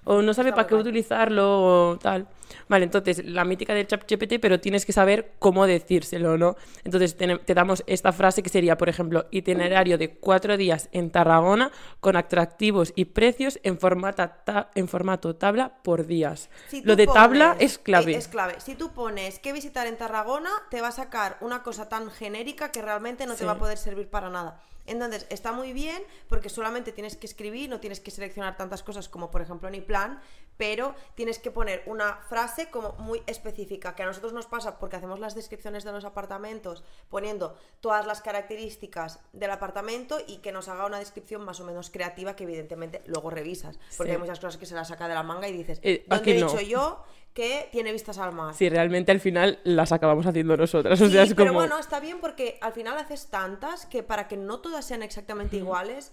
O 0.06 0.22
no 0.22 0.34
sabe 0.34 0.50
Está 0.50 0.56
para 0.58 0.68
qué 0.68 0.76
utilizarlo 0.76 1.92
o 1.92 1.98
tal. 1.98 2.28
Vale, 2.68 2.86
entonces, 2.86 3.26
la 3.26 3.44
mítica 3.44 3.74
de 3.74 3.86
ChatGPT, 3.88 4.34
pero 4.40 4.60
tienes 4.60 4.86
que 4.86 4.94
saber 4.94 5.34
cómo 5.40 5.66
decírselo, 5.68 6.38
¿no? 6.38 6.56
Entonces, 6.84 7.18
te, 7.18 7.38
te 7.40 7.54
damos 7.56 7.84
esta 7.88 8.12
frase 8.12 8.44
que 8.44 8.50
sería, 8.50 8.78
por 8.78 8.88
ejemplo, 8.88 9.26
itinerario 9.32 9.98
de 9.98 10.16
cuatro 10.16 10.58
días 10.58 10.90
en 10.92 11.10
Tarragona 11.10 11.72
con 12.00 12.16
atractivos 12.16 12.94
y 12.96 13.06
precios 13.06 13.60
en, 13.64 13.78
formata 13.80 14.44
ta- 14.46 14.70
en 14.76 14.88
formato 14.88 15.36
tabla 15.36 15.74
por 15.84 16.06
días. 16.06 16.50
Si 16.68 16.82
Lo 16.84 16.96
de 16.96 17.08
tabla 17.08 17.56
es 17.60 17.78
clave. 17.80 18.14
eh, 18.14 18.18
Es 18.18 18.28
clave. 18.28 18.56
Si 18.60 18.76
tú 18.76 18.92
pones 18.92 19.40
qué 19.40 19.54
visitar 19.54 19.88
en 19.88 19.98
Tarragona, 19.98 20.52
te 20.70 20.82
va 20.82 20.90
a 20.90 20.92
sacar 20.92 21.38
una 21.42 21.64
cosa 21.64 21.90
tan 21.90 22.12
genérica 22.12 22.72
que 22.72 22.82
realmente 22.82 23.26
no 23.26 23.34
Sí. 23.34 23.40
te 23.40 23.46
va 23.46 23.54
a 23.54 23.58
poder 23.58 23.78
servir 23.80 24.08
para 24.08 24.30
nada. 24.30 24.62
Entonces, 24.86 25.26
está 25.30 25.52
muy 25.52 25.74
bien 25.74 26.04
porque 26.28 26.50
solamente 26.50 26.92
tienes 26.92 27.16
que 27.16 27.26
escribir, 27.28 27.70
no 27.70 27.80
tienes 27.80 28.00
que 28.00 28.12
seleccionar 28.12 28.58
tantas 28.58 28.84
cosas 28.84 29.10
como 29.10 29.32
por 29.32 29.42
ejemplo 29.42 29.68
en 29.68 29.76
iPlan, 29.76 30.22
pero 30.58 30.96
tienes 31.16 31.40
que 31.40 31.52
poner 31.52 31.84
una 31.86 32.18
frase 32.30 32.70
como 32.70 32.94
muy 32.94 33.22
específica, 33.28 33.96
que 33.96 34.04
a 34.04 34.06
nosotros 34.06 34.32
nos 34.34 34.46
pasa 34.46 34.80
porque 34.80 34.96
hacemos 34.96 35.20
las 35.20 35.36
descripciones 35.36 35.84
de 35.84 35.92
los 35.92 36.06
apartamentos 36.06 36.84
poniendo 37.10 37.58
todas 37.82 38.06
las 38.06 38.22
características 38.22 39.20
del 39.34 39.52
apartamento 39.52 40.18
y 40.26 40.38
que 40.38 40.52
nos 40.52 40.68
haga 40.70 40.86
una 40.86 41.00
descripción 41.00 41.44
más 41.44 41.60
o 41.60 41.66
menos 41.66 41.90
creativa 41.90 42.36
que 42.36 42.44
evidentemente 42.44 43.02
luego 43.08 43.30
revisas, 43.30 43.78
porque 43.98 44.12
Sí. 44.12 44.16
hay 44.16 44.18
muchas 44.18 44.40
cosas 44.40 44.58
que 44.58 44.66
se 44.66 44.76
las 44.76 44.88
saca 44.88 45.08
de 45.08 45.14
la 45.14 45.24
manga 45.24 45.48
y 45.48 45.52
dices, 45.54 45.80
Eh, 45.84 46.06
¿dónde 46.08 46.38
he 46.38 46.40
no. 46.40 46.48
dicho 46.48 46.62
yo 46.62 47.04
que 47.36 47.70
tiene 47.72 47.92
vistas 47.92 48.18
al 48.18 48.34
mar? 48.34 48.56
Si 48.56 48.70
realmente 48.70 49.12
al 49.12 49.20
final 49.20 49.60
las 49.64 49.92
acabamos 49.92 50.26
haciendo 50.26 50.58
nosotras. 50.58 51.00
O 51.02 51.08
Sí, 51.08 51.12
sea, 51.12 51.24
es 51.24 51.36
pero 51.36 51.54
como. 51.54 51.60
bueno, 51.60 51.78
está 51.78 52.00
bien 52.00 52.20
porque 52.20 52.58
al 52.62 52.74
final 52.74 52.98
haces 52.98 53.28
tantas 53.28 53.86
que 53.86 54.02
para 54.04 54.28
que 54.28 54.38
no 54.38 54.60
todas 54.62 54.86
sean 54.86 55.04
exactamente 55.04 55.58
iguales, 55.58 56.12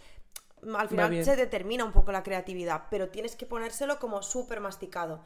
al 0.77 0.89
final 0.89 1.25
se 1.25 1.37
determina 1.37 1.85
un 1.85 1.93
poco 1.93 2.13
la 2.13 2.23
creatividad, 2.23 2.85
pero 2.91 3.09
tienes 3.09 3.37
que 3.37 3.47
ponérselo 3.47 3.99
como 3.99 4.23
súper 4.23 4.61
masticado. 4.61 5.25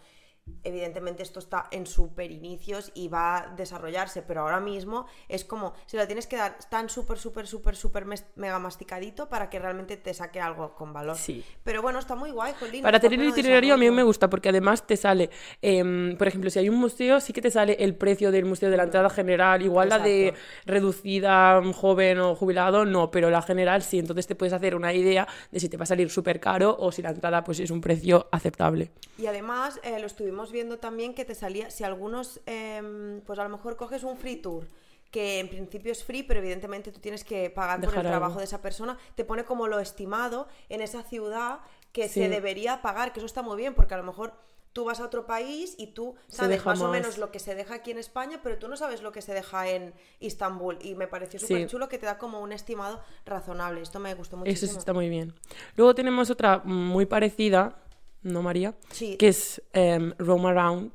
Evidentemente 0.62 1.23
esto 1.23 1.38
está 1.38 1.67
en 1.71 1.87
super 1.87 2.31
inicios 2.31 2.91
y 2.95 3.09
va 3.09 3.37
a 3.38 3.47
desarrollarse, 3.55 4.23
pero 4.23 4.43
ahora 4.43 4.61
mismo 4.61 5.07
es 5.29 5.45
como, 5.45 5.75
se 5.87 5.97
lo 5.97 6.07
tienes 6.07 6.26
que 6.26 6.37
dar 6.37 6.57
tan 6.69 6.88
súper, 6.88 7.19
súper, 7.19 7.47
súper, 7.47 7.76
súper 7.76 8.05
mega 8.37 8.59
masticadito 8.59 9.29
para 9.29 9.49
que 9.49 9.59
realmente 9.59 9.97
te 9.97 10.12
saque 10.15 10.41
algo 10.41 10.75
con 10.75 10.93
valor. 10.93 11.17
Sí. 11.17 11.45
Pero 11.62 11.83
bueno, 11.83 11.99
está 11.99 12.15
muy 12.15 12.31
guay, 12.31 12.53
jolín, 12.59 12.83
Para 12.83 12.99
tener 12.99 13.21
el 13.21 13.29
itinerario 13.29 13.75
a 13.75 13.76
mí 13.76 13.91
me 13.91 14.03
gusta 14.03 14.29
porque 14.29 14.49
además 14.49 14.87
te 14.87 14.97
sale, 14.97 15.31
em, 15.62 16.17
por 16.17 16.29
ejemplo, 16.29 16.50
si 16.50 16.59
hay 16.59 16.69
un 16.69 16.76
museo, 16.76 17.21
sí 17.21 17.33
que 17.33 17.43
te 17.43 17.50
sale 17.50 17.76
el 17.81 17.95
precio 17.97 18.31
del 18.31 18.45
museo 18.45 18.71
de 18.71 18.76
la 18.76 18.85
entrada 18.85 19.11
general, 19.11 19.62
igual 19.62 19.88
la 19.88 19.99
de 19.99 20.35
reducida, 20.65 21.61
mm, 21.61 21.73
joven 21.73 22.21
o 22.21 22.35
jubilado, 22.35 22.85
no, 22.85 23.11
pero 23.11 23.31
la 23.31 23.43
general 23.43 23.83
sí, 23.83 23.99
entonces 23.99 24.26
te 24.26 24.35
puedes 24.35 24.53
hacer 24.53 24.75
una 24.75 24.93
idea 24.93 25.26
de 25.50 25.61
si 25.61 25.69
te 25.69 25.76
va 25.76 25.85
a 25.85 25.87
salir 25.87 26.11
súper 26.11 26.41
caro 26.41 26.76
o 26.79 26.93
si 26.93 27.03
la 27.03 27.11
entrada 27.11 27.43
pues 27.43 27.61
es 27.61 27.71
un 27.71 27.81
precio 27.81 28.29
aceptable. 28.33 28.91
Y 29.19 29.26
además 29.26 29.81
eh, 29.83 29.99
lo 29.99 30.07
estuvimos 30.07 30.36
viendo 30.52 30.78
también 30.78 31.14
que 31.14 31.25
te 31.25 31.35
salía, 31.35 31.71
si 31.71 31.85
algunos, 31.85 32.40
em, 32.47 33.21
pues 33.23 33.38
a 33.38 33.43
lo 33.45 33.49
mejor 33.50 33.76
coges 33.76 34.02
un 34.05 34.16
free 34.16 34.37
tour, 34.37 34.66
que 35.11 35.38
en 35.40 35.49
principio 35.49 35.93
es 35.93 36.05
free, 36.05 36.23
pero 36.23 36.40
evidentemente 36.40 36.93
tú 36.93 37.00
tienes 37.00 37.25
que 37.25 37.49
pagar 37.50 37.81
por 37.81 37.90
Dejar 37.90 38.05
el 38.05 38.11
trabajo 38.11 38.33
algo. 38.33 38.38
de 38.40 38.45
esa 38.45 38.61
persona, 38.61 38.99
te 39.14 39.25
pone 39.25 39.45
como 39.45 39.66
lo 39.69 39.78
estimado 39.81 40.49
en 40.69 40.81
esa 40.81 41.02
ciudad 41.02 41.61
que 41.93 42.09
Sí. 42.09 42.21
se 42.21 42.28
debería 42.28 42.83
pagar, 42.83 43.12
que 43.12 43.21
eso 43.21 43.26
está 43.26 43.43
muy 43.43 43.57
bien, 43.57 43.75
porque 43.75 43.95
a 43.95 43.97
lo 43.97 44.02
mejor 44.02 44.35
tú 44.75 44.85
vas 44.85 45.00
a 45.00 45.07
otro 45.07 45.25
país 45.25 45.75
y 45.78 45.87
tú 45.93 46.16
sabes 46.28 46.59
deja 46.59 46.69
más, 46.71 46.81
o 46.81 46.85
más. 46.85 46.93
menos 46.93 47.16
lo 47.16 47.31
que 47.33 47.38
se 47.38 47.55
deja 47.55 47.76
aquí 47.76 47.93
en 47.93 47.97
España, 47.99 48.40
pero 48.43 48.59
tú 48.59 48.69
no 48.69 48.76
sabes 48.76 49.00
lo 49.00 49.11
que 49.11 49.23
se 49.23 49.33
deja 49.33 49.69
en 49.71 49.95
Istambul. 50.21 50.76
Y 50.83 50.95
me 50.97 51.07
pareció 51.09 51.40
Sí. 51.40 51.47
súper 51.47 51.66
chulo 51.66 51.88
que 51.88 51.97
te 51.97 52.05
da 52.05 52.19
como 52.19 52.40
un 52.40 52.52
estimado 52.52 53.00
razonable. 53.25 53.81
Esto 53.81 54.00
me 54.00 54.12
gustó 54.12 54.37
Eso 54.37 54.40
muchísimo. 54.45 54.73
sí 54.73 54.78
está 54.78 54.93
muy 54.93 55.09
bien. 55.09 55.33
Luego 55.76 55.95
tenemos 55.95 56.28
otra 56.28 56.59
muy 56.62 57.07
parecida, 57.07 57.78
¿no, 58.23 58.43
María? 58.43 58.75
Sí. 58.91 59.17
Que 59.17 59.29
es 59.29 59.63
em, 59.73 60.13
Roam 60.19 60.47
Around. 60.47 60.93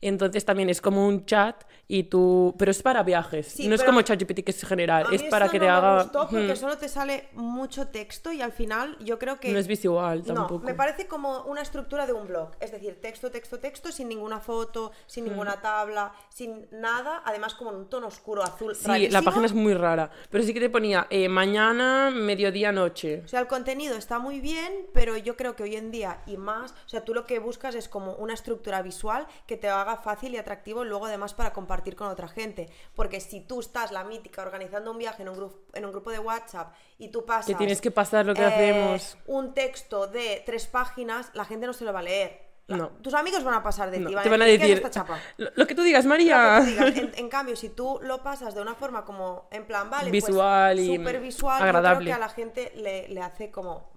Entonces 0.00 0.44
también 0.44 0.68
es 0.70 0.80
como 0.80 1.06
un 1.06 1.24
chat 1.26 1.64
y 1.94 2.04
tú... 2.04 2.54
Pero 2.56 2.70
es 2.70 2.82
para 2.82 3.02
viajes. 3.02 3.48
Sí, 3.48 3.68
no 3.68 3.74
es 3.74 3.84
como 3.84 4.00
ChatGPT 4.00 4.44
que 4.44 4.50
es 4.52 4.64
general. 4.64 5.06
Es 5.12 5.22
para 5.24 5.50
que 5.50 5.58
no 5.58 5.64
te 5.64 5.66
me 5.66 5.72
haga... 5.76 6.02
gustó 6.04 6.20
porque 6.30 6.46
Ujú. 6.46 6.56
solo 6.56 6.78
te 6.78 6.88
sale 6.88 7.28
mucho 7.34 7.88
texto 7.88 8.32
y 8.32 8.40
al 8.40 8.52
final 8.52 8.96
yo 9.00 9.18
creo 9.18 9.38
que... 9.38 9.52
No 9.52 9.58
es 9.58 9.66
visual 9.66 10.22
No, 10.26 10.32
tampoco. 10.34 10.64
me 10.64 10.72
parece 10.72 11.06
como 11.06 11.42
una 11.42 11.60
estructura 11.60 12.06
de 12.06 12.14
un 12.14 12.26
blog, 12.26 12.52
es 12.60 12.72
decir, 12.72 12.98
texto, 12.98 13.30
texto, 13.30 13.58
texto, 13.58 13.92
sin 13.92 14.08
ninguna 14.08 14.40
foto, 14.40 14.92
sin 15.06 15.24
ninguna 15.24 15.60
tabla, 15.60 16.14
sin 16.30 16.66
nada, 16.70 17.20
además 17.26 17.54
como 17.54 17.68
en 17.72 17.76
un 17.76 17.88
tono 17.90 18.06
oscuro 18.06 18.42
azul. 18.42 18.74
Sí, 18.74 18.84
la 18.86 18.92
rarísimo. 18.94 19.22
página 19.24 19.46
es 19.46 19.52
muy 19.52 19.74
rara. 19.74 20.10
Pero 20.30 20.44
sí 20.44 20.54
que 20.54 20.60
te 20.60 20.70
ponía 20.70 21.06
eh, 21.10 21.28
mañana, 21.28 22.10
mediodía, 22.10 22.72
noche. 22.72 23.20
O 23.22 23.28
sea, 23.28 23.40
el 23.40 23.48
contenido 23.48 23.96
está 23.96 24.18
muy 24.18 24.40
bien, 24.40 24.86
pero 24.94 25.18
yo 25.18 25.36
creo 25.36 25.56
que 25.56 25.64
hoy 25.64 25.76
en 25.76 25.90
día 25.90 26.22
y 26.24 26.38
más, 26.38 26.72
o 26.86 26.88
sea, 26.88 27.04
tú 27.04 27.12
lo 27.12 27.26
que 27.26 27.38
buscas 27.38 27.74
es 27.74 27.86
como 27.90 28.14
una 28.14 28.32
estructura 28.32 28.80
visual 28.80 29.26
que 29.46 29.58
te 29.58 29.68
haga 29.68 29.98
fácil 29.98 30.32
y 30.32 30.38
atractivo 30.38 30.84
luego 30.84 31.04
además 31.04 31.34
para 31.34 31.52
compartir 31.52 31.81
con 31.96 32.08
otra 32.08 32.28
gente. 32.28 32.68
Porque 32.94 33.20
si 33.20 33.40
tú 33.40 33.60
estás, 33.60 33.92
la 33.92 34.04
mítica, 34.04 34.42
organizando 34.42 34.90
un 34.90 34.98
viaje 34.98 35.22
en 35.22 35.28
un, 35.28 35.36
grupo 35.36 35.58
en 35.74 35.84
un 35.84 35.92
grupo 35.92 36.10
de 36.10 36.18
WhatsApp 36.18 36.72
y 36.98 37.08
tú 37.08 37.24
pasas... 37.26 37.46
Que 37.46 37.54
tienes 37.54 37.80
que 37.80 37.90
pasar 37.90 38.24
lo 38.26 38.34
que 38.34 38.42
eh, 38.42 38.46
hacemos. 38.46 39.18
Un 39.26 39.54
texto 39.54 40.06
de 40.06 40.42
tres 40.46 40.66
páginas, 40.66 41.30
la 41.34 41.44
gente 41.44 41.66
no 41.66 41.72
se 41.72 41.84
lo 41.84 41.92
va 41.92 41.98
a 41.98 42.02
leer. 42.02 42.50
La- 42.68 42.76
No. 42.76 42.88
Tus 43.02 43.12
amigos 43.14 43.42
van 43.42 43.54
a 43.54 43.62
pasar 43.62 43.90
de 43.90 43.98
No, 43.98 44.08
ti, 44.08 44.16
te 44.22 44.28
van 44.28 44.40
a 44.42 44.44
"¿Qué 44.44 44.54
es 44.54 44.60
decir... 44.60 44.76
esta 44.76 44.90
chapa? 44.90 45.18
Lo, 45.36 45.50
lo 45.56 45.66
que 45.66 45.74
tú 45.74 45.82
digas, 45.82 46.04
Lo 46.04 46.10
María. 46.10 46.60
que 46.64 46.64
tú 46.64 46.70
digas. 46.70 46.96
En, 46.96 47.12
en 47.16 47.28
cambio, 47.28 47.56
si 47.56 47.68
tú 47.70 47.98
lo 48.02 48.22
pasas 48.22 48.54
de 48.54 48.62
una 48.62 48.74
forma 48.76 49.04
como, 49.04 49.48
en 49.50 49.66
plan, 49.66 49.90
vale, 49.90 50.10
Visual 50.10 50.76
pues, 50.76 50.86
y 50.88 50.96
súper 50.96 51.20
visual, 51.20 51.58
yo 51.58 51.64
agradable. 51.64 52.04
creo 52.04 52.16
que 52.16 52.22
a 52.22 52.26
la 52.26 52.32
gente 52.32 52.72
le, 52.76 53.08
le 53.08 53.20
hace 53.20 53.50
como 53.50 53.90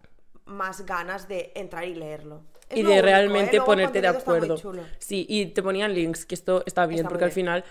más 0.45 0.85
ganas 0.85 1.27
de 1.27 1.51
entrar 1.55 1.85
y 1.85 1.95
leerlo. 1.95 2.43
Es 2.69 2.77
y 2.77 2.81
de 2.81 2.87
único, 2.87 2.99
¿eh? 2.99 3.01
realmente 3.01 3.61
ponerte 3.61 4.01
de 4.01 4.07
acuerdo. 4.07 4.57
Sí, 4.99 5.25
y 5.29 5.47
te 5.47 5.61
ponían 5.61 5.93
links, 5.93 6.25
que 6.25 6.35
esto 6.35 6.63
está 6.65 6.85
bien, 6.85 6.99
Está 7.01 7.09
porque 7.09 7.25
al 7.25 7.31
final 7.31 7.63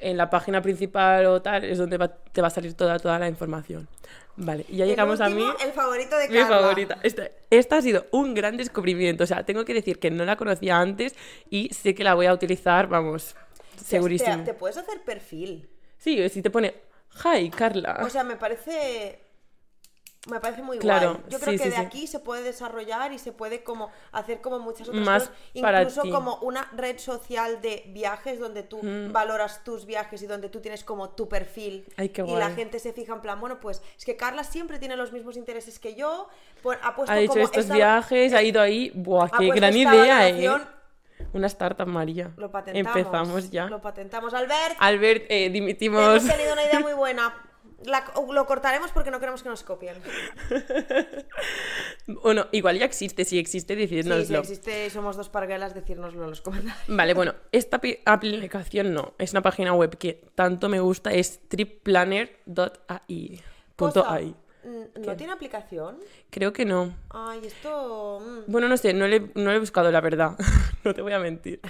en 0.00 0.16
la 0.16 0.28
página 0.28 0.60
principal 0.60 1.24
o 1.26 1.40
tal 1.42 1.64
es 1.64 1.78
donde 1.78 1.96
va- 1.96 2.08
te 2.08 2.40
va 2.42 2.48
a 2.48 2.50
salir 2.50 2.74
toda, 2.74 2.98
toda 2.98 3.18
la 3.18 3.28
información. 3.28 3.88
Vale, 4.38 4.66
y 4.68 4.76
ya 4.76 4.84
El 4.84 4.90
llegamos 4.90 5.20
a 5.22 5.28
mí. 5.30 5.42
El 5.64 5.72
favorito 5.72 6.16
de 6.18 6.28
Mi 6.28 6.34
Carla. 6.38 6.58
favorita. 6.58 6.98
Esta, 7.02 7.30
esta 7.48 7.76
ha 7.78 7.82
sido 7.82 8.06
un 8.10 8.34
gran 8.34 8.56
descubrimiento. 8.58 9.24
O 9.24 9.26
sea, 9.26 9.44
tengo 9.46 9.64
que 9.64 9.72
decir 9.72 9.98
que 9.98 10.10
no 10.10 10.24
la 10.26 10.36
conocía 10.36 10.78
antes 10.78 11.14
y 11.48 11.72
sé 11.72 11.94
que 11.94 12.04
la 12.04 12.12
voy 12.14 12.26
a 12.26 12.34
utilizar, 12.34 12.86
vamos, 12.88 13.34
segurísimo. 13.82 14.36
Te, 14.38 14.52
te 14.52 14.54
puedes 14.54 14.76
hacer 14.76 15.02
perfil. 15.04 15.68
Sí, 15.96 16.28
si 16.28 16.42
te 16.42 16.50
pone, 16.50 16.74
hi, 17.24 17.48
Carla. 17.48 18.00
O 18.04 18.10
sea, 18.10 18.24
me 18.24 18.36
parece. 18.36 19.20
Me 20.26 20.40
parece 20.40 20.60
muy 20.62 20.78
Claro, 20.78 21.12
guay. 21.14 21.24
Yo 21.28 21.38
creo 21.38 21.52
sí, 21.52 21.58
que 21.58 21.64
sí, 21.64 21.70
de 21.70 21.76
sí. 21.76 21.80
aquí 21.80 22.06
se 22.08 22.18
puede 22.18 22.42
desarrollar 22.42 23.12
y 23.12 23.18
se 23.20 23.30
puede 23.32 23.62
como 23.62 23.90
hacer 24.10 24.40
como 24.40 24.58
muchas 24.58 24.88
otras 24.88 25.04
Más 25.04 25.22
cosas. 25.28 25.36
Incluso 25.54 26.02
como 26.10 26.36
una 26.42 26.68
red 26.76 26.98
social 26.98 27.60
de 27.60 27.84
viajes 27.88 28.40
donde 28.40 28.64
tú 28.64 28.80
Mm. 28.82 29.12
valoras 29.12 29.62
tus 29.62 29.86
viajes 29.86 30.20
y 30.22 30.26
donde 30.26 30.48
tú 30.48 30.60
tienes 30.60 30.82
como 30.82 31.10
tu 31.10 31.28
perfil. 31.28 31.86
Ay, 31.96 32.08
qué 32.08 32.22
y 32.22 32.26
la 32.26 32.46
guay. 32.46 32.54
gente 32.56 32.80
se 32.80 32.92
fija 32.92 33.12
en 33.14 33.20
plan, 33.20 33.38
bueno, 33.40 33.60
pues 33.60 33.82
es 33.96 34.04
que 34.04 34.16
Carla 34.16 34.42
siempre 34.42 34.78
tiene 34.80 34.96
los 34.96 35.12
mismos 35.12 35.36
intereses 35.36 35.78
que 35.78 35.94
yo. 35.94 36.28
pues, 36.62 36.78
ha 36.82 36.96
puesto 36.96 37.12
ha 37.12 37.20
hecho 37.20 37.32
como 37.34 37.44
estos 37.44 37.62
esta- 37.64 37.74
viajes, 37.74 38.32
ha 38.32 38.42
ido 38.42 38.60
ahí. 38.60 38.90
Buah, 38.94 39.28
qué 39.38 39.48
gran 39.50 39.76
idea, 39.76 40.28
¿eh? 40.28 40.50
Una 41.32 41.46
startup, 41.46 41.86
María. 41.86 42.32
Lo 42.36 42.50
patentamos. 42.50 42.96
Empezamos 42.96 43.50
ya. 43.50 43.66
Lo 43.66 43.80
patentamos. 43.80 44.34
Albert, 44.34 44.74
Albert, 44.80 45.26
eh, 45.28 45.50
dimitimos. 45.50 46.02
hemos 46.24 46.26
tenido 46.36 46.52
una 46.54 46.64
idea 46.64 46.80
muy 46.80 46.94
buena. 46.94 47.32
La- 47.86 48.04
lo 48.32 48.46
cortaremos 48.46 48.90
porque 48.92 49.10
no 49.10 49.18
queremos 49.20 49.42
que 49.42 49.48
nos 49.48 49.62
copien. 49.62 49.96
Bueno, 52.08 52.46
igual 52.52 52.78
ya 52.78 52.84
existe, 52.84 53.24
si 53.24 53.36
existe, 53.38 53.74
Sí, 53.76 54.26
si 54.26 54.34
existe, 54.34 54.90
somos 54.90 55.16
dos 55.16 55.28
parguelas, 55.28 55.74
decírnoslo 55.74 56.22
en 56.24 56.30
los 56.30 56.40
comentarios. 56.40 56.84
Vale, 56.86 57.14
bueno, 57.14 57.34
esta 57.52 57.80
aplicación 58.04 58.94
no, 58.94 59.14
es 59.18 59.32
una 59.32 59.42
página 59.42 59.74
web 59.74 59.96
que 59.98 60.24
tanto 60.36 60.68
me 60.68 60.78
gusta, 60.78 61.10
es 61.12 61.40
tripplanner.ai. 61.48 63.42
AI. 64.06 64.34
Mm, 64.66 65.00
¿No 65.06 65.16
tiene 65.16 65.32
aplicación? 65.32 65.98
Creo 66.30 66.52
que 66.52 66.64
no. 66.64 66.94
Ay, 67.10 67.40
esto... 67.44 68.20
mm. 68.20 68.50
Bueno, 68.50 68.68
no 68.68 68.76
sé, 68.76 68.92
no 68.92 69.06
le, 69.06 69.30
no 69.34 69.50
le 69.50 69.56
he 69.56 69.60
buscado 69.60 69.90
la 69.90 70.00
verdad, 70.00 70.36
no 70.84 70.94
te 70.94 71.02
voy 71.02 71.12
a 71.12 71.18
mentir. 71.18 71.60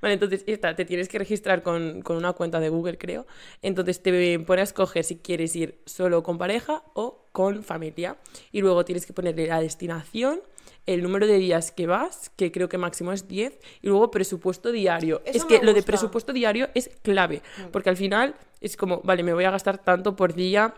Vale, 0.00 0.14
entonces 0.14 0.44
esta, 0.46 0.74
te 0.74 0.84
tienes 0.84 1.08
que 1.08 1.18
registrar 1.18 1.62
con, 1.62 2.02
con 2.02 2.16
una 2.16 2.32
cuenta 2.32 2.60
de 2.60 2.68
Google, 2.68 2.98
creo. 2.98 3.26
Entonces 3.62 4.02
te 4.02 4.38
pone 4.40 4.60
a 4.60 4.64
escoger 4.64 5.04
si 5.04 5.18
quieres 5.18 5.54
ir 5.56 5.80
solo 5.86 6.22
con 6.22 6.38
pareja 6.38 6.82
o 6.94 7.26
con 7.32 7.62
familia. 7.62 8.16
Y 8.52 8.60
luego 8.60 8.84
tienes 8.84 9.06
que 9.06 9.12
ponerle 9.12 9.46
la 9.46 9.60
destinación, 9.60 10.40
el 10.86 11.02
número 11.02 11.26
de 11.26 11.38
días 11.38 11.70
que 11.70 11.86
vas, 11.86 12.30
que 12.30 12.50
creo 12.50 12.68
que 12.68 12.78
máximo 12.78 13.12
es 13.12 13.28
10, 13.28 13.58
y 13.82 13.86
luego 13.86 14.10
presupuesto 14.10 14.72
diario. 14.72 15.20
Eso 15.24 15.38
es 15.38 15.44
que 15.44 15.62
lo 15.62 15.74
de. 15.74 15.82
Mm. 15.82 15.84
presupuesto 15.84 16.32
diario 16.32 16.68
es 16.74 16.90
clave, 17.02 17.42
porque 17.70 17.90
al 17.90 17.96
final 17.96 18.34
es 18.60 18.76
como, 18.76 19.00
vale, 19.02 19.22
me 19.22 19.34
voy 19.34 19.44
a 19.44 19.50
gastar 19.50 19.78
tanto 19.78 20.16
por 20.16 20.34
día. 20.34 20.74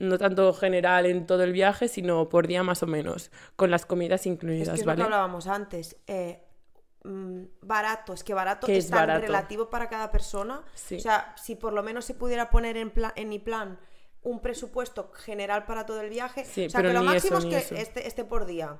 No 0.00 0.18
tanto 0.18 0.52
general 0.54 1.06
en 1.06 1.26
todo 1.26 1.44
el 1.44 1.52
viaje, 1.52 1.88
sino 1.88 2.28
por 2.28 2.46
día 2.48 2.62
más 2.62 2.82
o 2.82 2.86
menos, 2.86 3.30
con 3.56 3.70
las 3.70 3.86
comidas 3.86 4.26
Es 4.26 4.26
incluidas, 4.26 4.74
que 4.74 4.80
es 4.80 4.86
lo 4.86 4.92
¿vale? 4.92 4.96
que 4.96 5.02
hablábamos 5.04 5.46
antes. 5.46 5.96
eh, 6.06 6.42
mm, 7.04 7.42
barato, 7.62 8.12
es 8.14 8.24
que 8.24 8.34
barato 8.34 8.66
¿Qué 8.66 8.76
es, 8.78 8.86
es 8.86 8.90
tan 8.90 9.14
relativo 9.22 9.70
para 9.70 9.88
cada 9.88 10.10
persona. 10.10 10.62
Sí. 10.74 10.96
O 10.96 11.00
sea, 11.00 11.34
si 11.36 11.56
por 11.56 11.72
lo 11.72 11.82
menos 11.82 12.04
se 12.04 12.14
pudiera 12.14 12.50
poner 12.50 12.76
en, 12.76 12.90
pla- 12.90 13.12
en 13.16 13.28
mi 13.28 13.38
plan 13.38 13.78
un 14.22 14.40
presupuesto 14.40 15.10
general 15.14 15.64
para 15.64 15.86
todo 15.86 16.00
el 16.00 16.10
viaje, 16.10 16.44
Sí, 16.44 16.66
o 16.66 16.70
sea, 16.70 16.78
pero 16.80 16.90
que 16.90 16.98
lo 16.98 17.02
máximo 17.04 17.38
eso, 17.38 17.48
es 17.48 17.66
que 17.68 17.80
esté, 17.80 18.06
esté 18.06 18.24
por 18.24 18.44
día. 18.46 18.78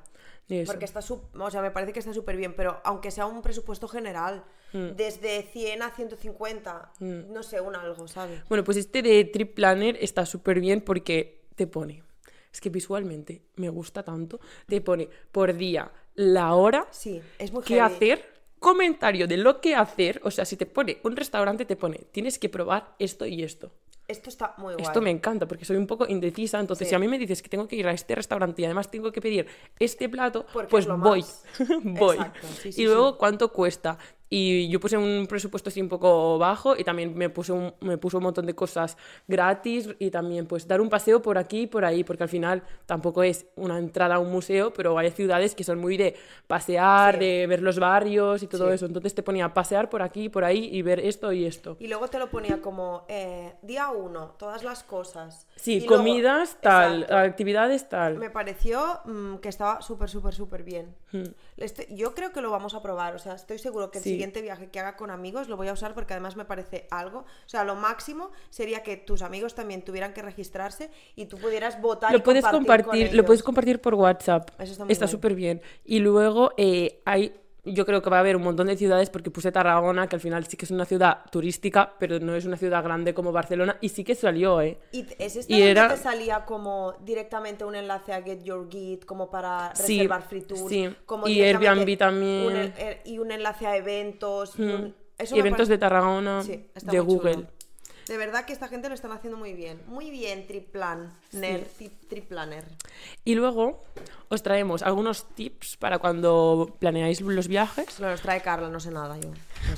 Porque 0.67 0.85
está, 0.85 0.99
o 0.99 1.51
sea, 1.51 1.63
me 1.63 1.71
parece 1.71 1.93
que 1.93 2.01
está 2.01 2.13
súper 2.13 2.37
bien, 2.37 2.55
pero 2.57 2.81
aunque 2.85 3.11
sea 3.13 3.27
un 3.27 3.41
presupuesto 3.43 3.87
general, 3.89 4.45
Mm. 4.73 4.95
desde 4.97 5.43
100 5.43 5.83
a 5.83 5.91
150, 5.91 6.93
no 7.01 7.43
sé, 7.43 7.61
un 7.61 7.75
algo, 7.75 8.07
¿sabes? 8.07 8.41
Bueno, 8.49 8.63
pues 8.63 8.77
este 8.77 9.03
de 9.03 9.25
Trip 9.25 9.55
Planner 9.55 9.97
está 10.01 10.25
súper 10.27 10.61
bien 10.61 10.81
porque 10.81 11.43
te 11.57 11.67
pone, 11.67 12.05
es 12.53 12.61
que 12.61 12.69
visualmente 12.71 13.43
me 13.57 13.69
gusta 13.69 14.05
tanto, 14.05 14.39
te 14.67 14.81
pone 14.81 15.09
por 15.33 15.55
día 15.55 15.91
la 16.15 16.55
hora, 16.55 16.87
Sí, 16.93 17.21
es 17.39 17.51
muy 17.53 17.65
qué 17.65 17.75
heavy. 17.77 17.95
hacer, 17.95 18.25
comentario 18.61 19.27
de 19.27 19.39
lo 19.39 19.61
que 19.61 19.75
hacer, 19.75 20.21
o 20.23 20.31
sea, 20.31 20.45
si 20.45 20.57
te 20.57 20.67
pone 20.67 20.99
un 21.03 21.17
restaurante, 21.17 21.65
te 21.65 21.75
pone, 21.77 21.99
tienes 22.13 22.39
que 22.39 22.49
probar 22.49 22.95
esto 23.01 23.27
y 23.27 23.43
esto. 23.43 23.73
Esto 24.11 24.29
está 24.29 24.55
muy 24.59 24.75
guay. 24.75 24.85
Esto 24.85 25.01
me 25.01 25.11
encanta 25.11 25.47
porque 25.47 25.65
soy 25.65 25.77
un 25.77 25.87
poco 25.87 26.07
indecisa, 26.09 26.59
entonces 26.59 26.87
Sí. 26.87 26.91
si 26.91 26.95
a 26.97 26.99
mí 26.99 27.07
me 27.09 27.19
dices 27.19 27.41
que 27.43 27.49
tengo 27.49 27.69
que 27.69 27.77
ir 27.77 27.87
a 27.87 27.93
este 27.93 28.15
restaurante 28.15 28.61
y 28.63 28.65
además 28.65 28.91
tengo 28.91 29.13
que 29.13 29.21
pedir 29.21 29.47
este 29.79 30.09
plato, 30.09 30.47
Porque 30.53 30.69
pues 30.69 30.87
voy, 30.87 31.25
voy. 31.85 32.17
Exacto, 32.17 32.47
sí, 32.61 32.73
sí, 32.73 32.83
y 32.83 32.87
luego 32.87 33.17
cuánto 33.19 33.53
cuesta. 33.53 33.99
Y 34.33 34.69
yo 34.69 34.79
puse 34.79 34.97
un 34.97 35.27
presupuesto 35.29 35.71
así 35.71 35.81
un 35.81 35.89
poco 35.89 36.39
bajo 36.39 36.77
y 36.77 36.85
también 36.85 37.17
me 37.19 37.31
puse 37.31 37.51
un, 37.53 37.75
me 37.81 37.99
puso 37.99 38.19
un 38.19 38.23
montón 38.23 38.47
de 38.47 38.55
cosas 38.55 38.97
gratis 39.27 39.89
y 39.99 40.11
también 40.13 40.47
pues 40.47 40.69
dar 40.69 40.81
un 40.81 40.89
paseo 40.89 41.21
por 41.21 41.37
aquí 41.37 41.63
y 41.63 41.67
por 41.67 41.85
ahí, 41.85 42.05
porque 42.05 42.23
al 42.23 42.29
final 42.29 42.63
tampoco 42.87 43.25
es 43.25 43.47
una 43.57 43.77
entrada 43.77 44.15
a 44.15 44.19
un 44.21 44.31
museo, 44.31 44.73
pero 44.73 44.97
hay 44.97 45.11
ciudades 45.11 45.57
que 45.57 45.65
son 45.65 45.79
muy 45.81 45.97
de 45.97 46.15
pasear, 46.47 47.15
Sí. 47.15 47.21
de 47.25 47.47
ver 47.49 47.61
los 47.61 47.81
barrios 47.81 48.43
y 48.45 48.47
todo 48.47 48.69
Sí. 48.69 48.75
eso. 48.75 48.87
Entonces 48.87 49.17
te 49.17 49.25
ponía 49.25 49.53
pasear 49.53 49.91
por 49.91 50.01
aquí 50.01 50.25
y 50.25 50.29
por 50.29 50.45
ahí 50.45 50.69
y 50.73 50.81
ver 50.83 51.01
esto 51.01 51.33
y 51.33 51.45
esto. 51.45 51.77
Y 51.81 51.89
luego 51.89 52.07
te 52.07 52.21
lo 52.21 52.31
ponía 52.31 52.61
como 52.61 53.05
eh, 53.09 53.55
día 53.63 53.91
uno, 53.91 54.37
todas 54.39 54.63
las 54.63 54.85
cosas. 54.85 55.49
Sí, 55.57 55.75
Y 55.75 55.81
luego- 55.81 55.97
comidas 55.97 56.57
tal, 56.61 57.03
Exacto. 57.03 57.17
actividades 57.17 57.89
tal. 57.89 58.17
Me 58.19 58.31
pareció 58.31 59.01
mm, 59.07 59.37
que 59.39 59.49
estaba 59.49 59.83
súper, 59.83 60.09
súper, 60.09 60.35
súper 60.35 60.63
bien. 60.63 60.95
Este- 61.57 61.89
yo 61.95 62.15
creo 62.15 62.33
que 62.33 62.41
lo 62.41 62.51
vamos 62.51 62.75
a 62.75 62.83
probar. 62.83 63.15
O 63.15 63.19
sea, 63.19 63.35
estoy 63.35 63.59
seguro 63.59 63.91
que 63.91 63.99
el 63.99 64.05
Sí. 64.05 64.11
siguiente 64.11 64.41
viaje 64.43 64.71
que 64.71 64.81
haga 64.81 64.97
con 64.97 65.11
amigos 65.11 65.49
lo 65.49 65.57
voy 65.57 65.69
a 65.69 65.73
usar 65.73 65.93
porque 65.95 66.13
además 66.15 66.37
me 66.37 66.45
parece 66.45 66.87
algo. 66.91 67.21
O 67.21 67.49
sea, 67.49 67.65
lo 67.65 67.75
máximo 67.75 68.31
sería 68.51 68.83
que 68.83 68.97
tus 68.97 69.23
amigos 69.23 69.55
también 69.55 69.83
tuvieran 69.83 70.13
que 70.15 70.23
registrarse 70.23 70.91
y 71.17 71.27
tú 71.27 71.39
pudieras 71.39 71.81
votar. 71.81 72.11
y 72.13 72.19
Lo 72.19 72.23
puedes 72.23 72.45
compartir, 72.45 72.85
compartir, 72.87 73.09
con 73.09 73.17
lo 73.17 73.25
puedes 73.25 73.43
compartir 73.43 73.81
por 73.81 73.95
WhatsApp. 73.95 74.51
Eso 74.59 74.85
está 74.89 75.07
súper 75.07 75.35
bien. 75.35 75.61
Y 75.85 75.99
luego 75.99 76.53
eh, 76.57 77.03
hay, 77.05 77.35
yo 77.65 77.85
creo 77.87 78.03
que 78.03 78.11
va 78.11 78.17
a 78.19 78.21
haber 78.21 78.37
un 78.37 78.43
montón 78.43 78.67
de 78.69 78.77
ciudades 78.77 79.11
porque 79.11 79.31
puse 79.31 79.53
Tarragona, 79.53 80.07
que 80.07 80.17
al 80.17 80.21
final 80.21 80.47
sí 80.47 80.57
que 80.57 80.65
es 80.65 80.71
una 80.71 80.85
ciudad 80.85 81.19
turística, 81.31 81.95
pero 81.99 82.19
no 82.21 82.35
es 82.35 82.45
una 82.45 82.57
ciudad 82.57 82.83
grande 82.83 83.15
como 83.15 83.33
Barcelona. 83.33 83.77
Y 83.81 83.91
sí 83.91 84.05
que 84.05 84.15
salió, 84.15 84.61
¿eh? 84.61 84.79
¿Y 84.93 85.07
es 85.19 85.37
este 85.37 85.53
Y 85.53 85.63
era- 85.63 85.89
te 85.89 85.97
salía 85.97 86.45
como 86.45 86.95
directamente 87.05 87.65
un 87.65 87.75
enlace 87.75 88.13
a 88.13 88.23
Get 88.23 88.43
Your 88.43 88.69
Git, 88.71 89.05
como 89.05 89.31
para 89.31 89.75
Sí, 89.75 89.97
reservar 89.99 90.23
free 90.23 90.43
tours? 90.43 90.69
sí. 90.69 90.89
Como 91.07 91.29
Y 91.29 91.41
Airbnb 91.43 91.97
también. 91.99 92.47
un 92.47 92.57
en- 92.57 92.75
y 93.05 93.19
un 93.19 93.31
enlace 93.33 93.67
a 93.67 93.77
eventos. 93.77 94.59
y 94.59 94.63
un- 94.63 94.95
eso 95.19 95.35
y 95.35 95.39
me 95.39 95.41
eventos 95.41 95.69
parece- 95.69 95.73
de 95.73 95.79
Tarragona 95.79 96.43
Sí, 96.43 96.67
de 96.83 97.01
Google. 97.01 97.35
chulo. 97.35 97.47
De 98.07 98.17
verdad 98.17 98.45
que 98.45 98.53
esta 98.53 98.69
gente 98.69 98.89
lo 98.89 98.95
están 98.95 99.13
haciendo 99.13 99.37
muy 99.39 99.53
bien. 99.55 99.81
Muy 99.87 100.11
bien, 100.11 100.47
Triplan. 100.47 101.13
Ner, 101.33 101.67
tri- 101.79 101.91
Triplaner. 102.09 102.65
Y 103.25 103.35
luego 103.35 103.85
os 104.29 104.43
traemos 104.43 104.83
algunos 104.83 105.29
tips 105.35 105.77
para 105.77 105.99
cuando 105.99 106.77
planeáis 106.81 107.21
los 107.21 107.47
viajes. 107.49 108.01
Lo 108.01 108.11
los 108.11 108.21
trae 108.21 108.41
Carla, 108.41 108.69
no 108.69 108.81
sé 108.81 108.91
nada 108.91 109.17
yo. 109.19 109.31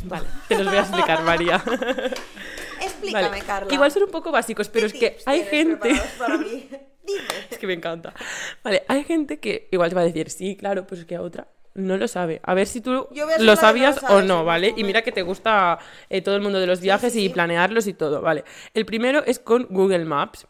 Vale, 0.04 0.26
te 0.48 0.56
los 0.56 0.66
voy 0.66 0.76
a 0.76 0.80
explicar, 0.80 1.22
María. 1.24 1.62
Explícame, 2.80 3.28
Vale. 3.28 3.42
Carla. 3.42 3.72
Igual 3.74 3.90
son 3.92 4.04
un 4.04 4.10
poco 4.10 4.30
básicos, 4.30 4.68
pero 4.68 4.86
es 4.86 4.92
¿Qué 4.92 4.98
que 4.98 5.18
hay 5.26 5.44
gente... 5.44 5.90
para 6.18 6.38
mí? 6.38 6.68
Dime. 7.04 7.20
Es 7.50 7.58
que 7.58 7.66
me 7.66 7.72
encanta. 7.74 8.14
Vale, 8.62 8.84
hay 8.88 9.04
gente 9.04 9.40
que 9.40 9.68
igual 9.72 9.88
te 9.90 9.96
va 9.96 10.02
a 10.02 10.04
decir, 10.04 10.30
sí, 10.30 10.56
claro, 10.56 10.86
pues 10.86 11.00
es 11.00 11.06
que 11.06 11.18
otra 11.18 11.48
no 11.74 11.96
lo 11.96 12.08
sabe. 12.08 12.40
A 12.42 12.54
ver 12.54 12.66
si 12.66 12.80
tú 12.80 13.08
lo 13.10 13.26
no 13.40 13.56
sabías 13.56 14.02
o 14.08 14.22
no, 14.22 14.44
¿vale? 14.44 14.74
Y 14.76 14.84
mira 14.84 15.02
que 15.02 15.12
te 15.12 15.22
gusta 15.22 15.78
eh, 16.10 16.22
todo 16.22 16.36
el 16.36 16.42
mundo 16.42 16.60
de 16.60 16.66
los 16.66 16.80
viajes 16.80 17.12
sí, 17.12 17.20
y 17.20 17.28
sí. 17.28 17.28
planearlos 17.30 17.86
y 17.86 17.94
todo, 17.94 18.20
¿vale? 18.20 18.44
El 18.74 18.84
primero 18.84 19.24
es 19.24 19.38
con 19.38 19.66
Google 19.70 20.04
Maps. 20.04 20.46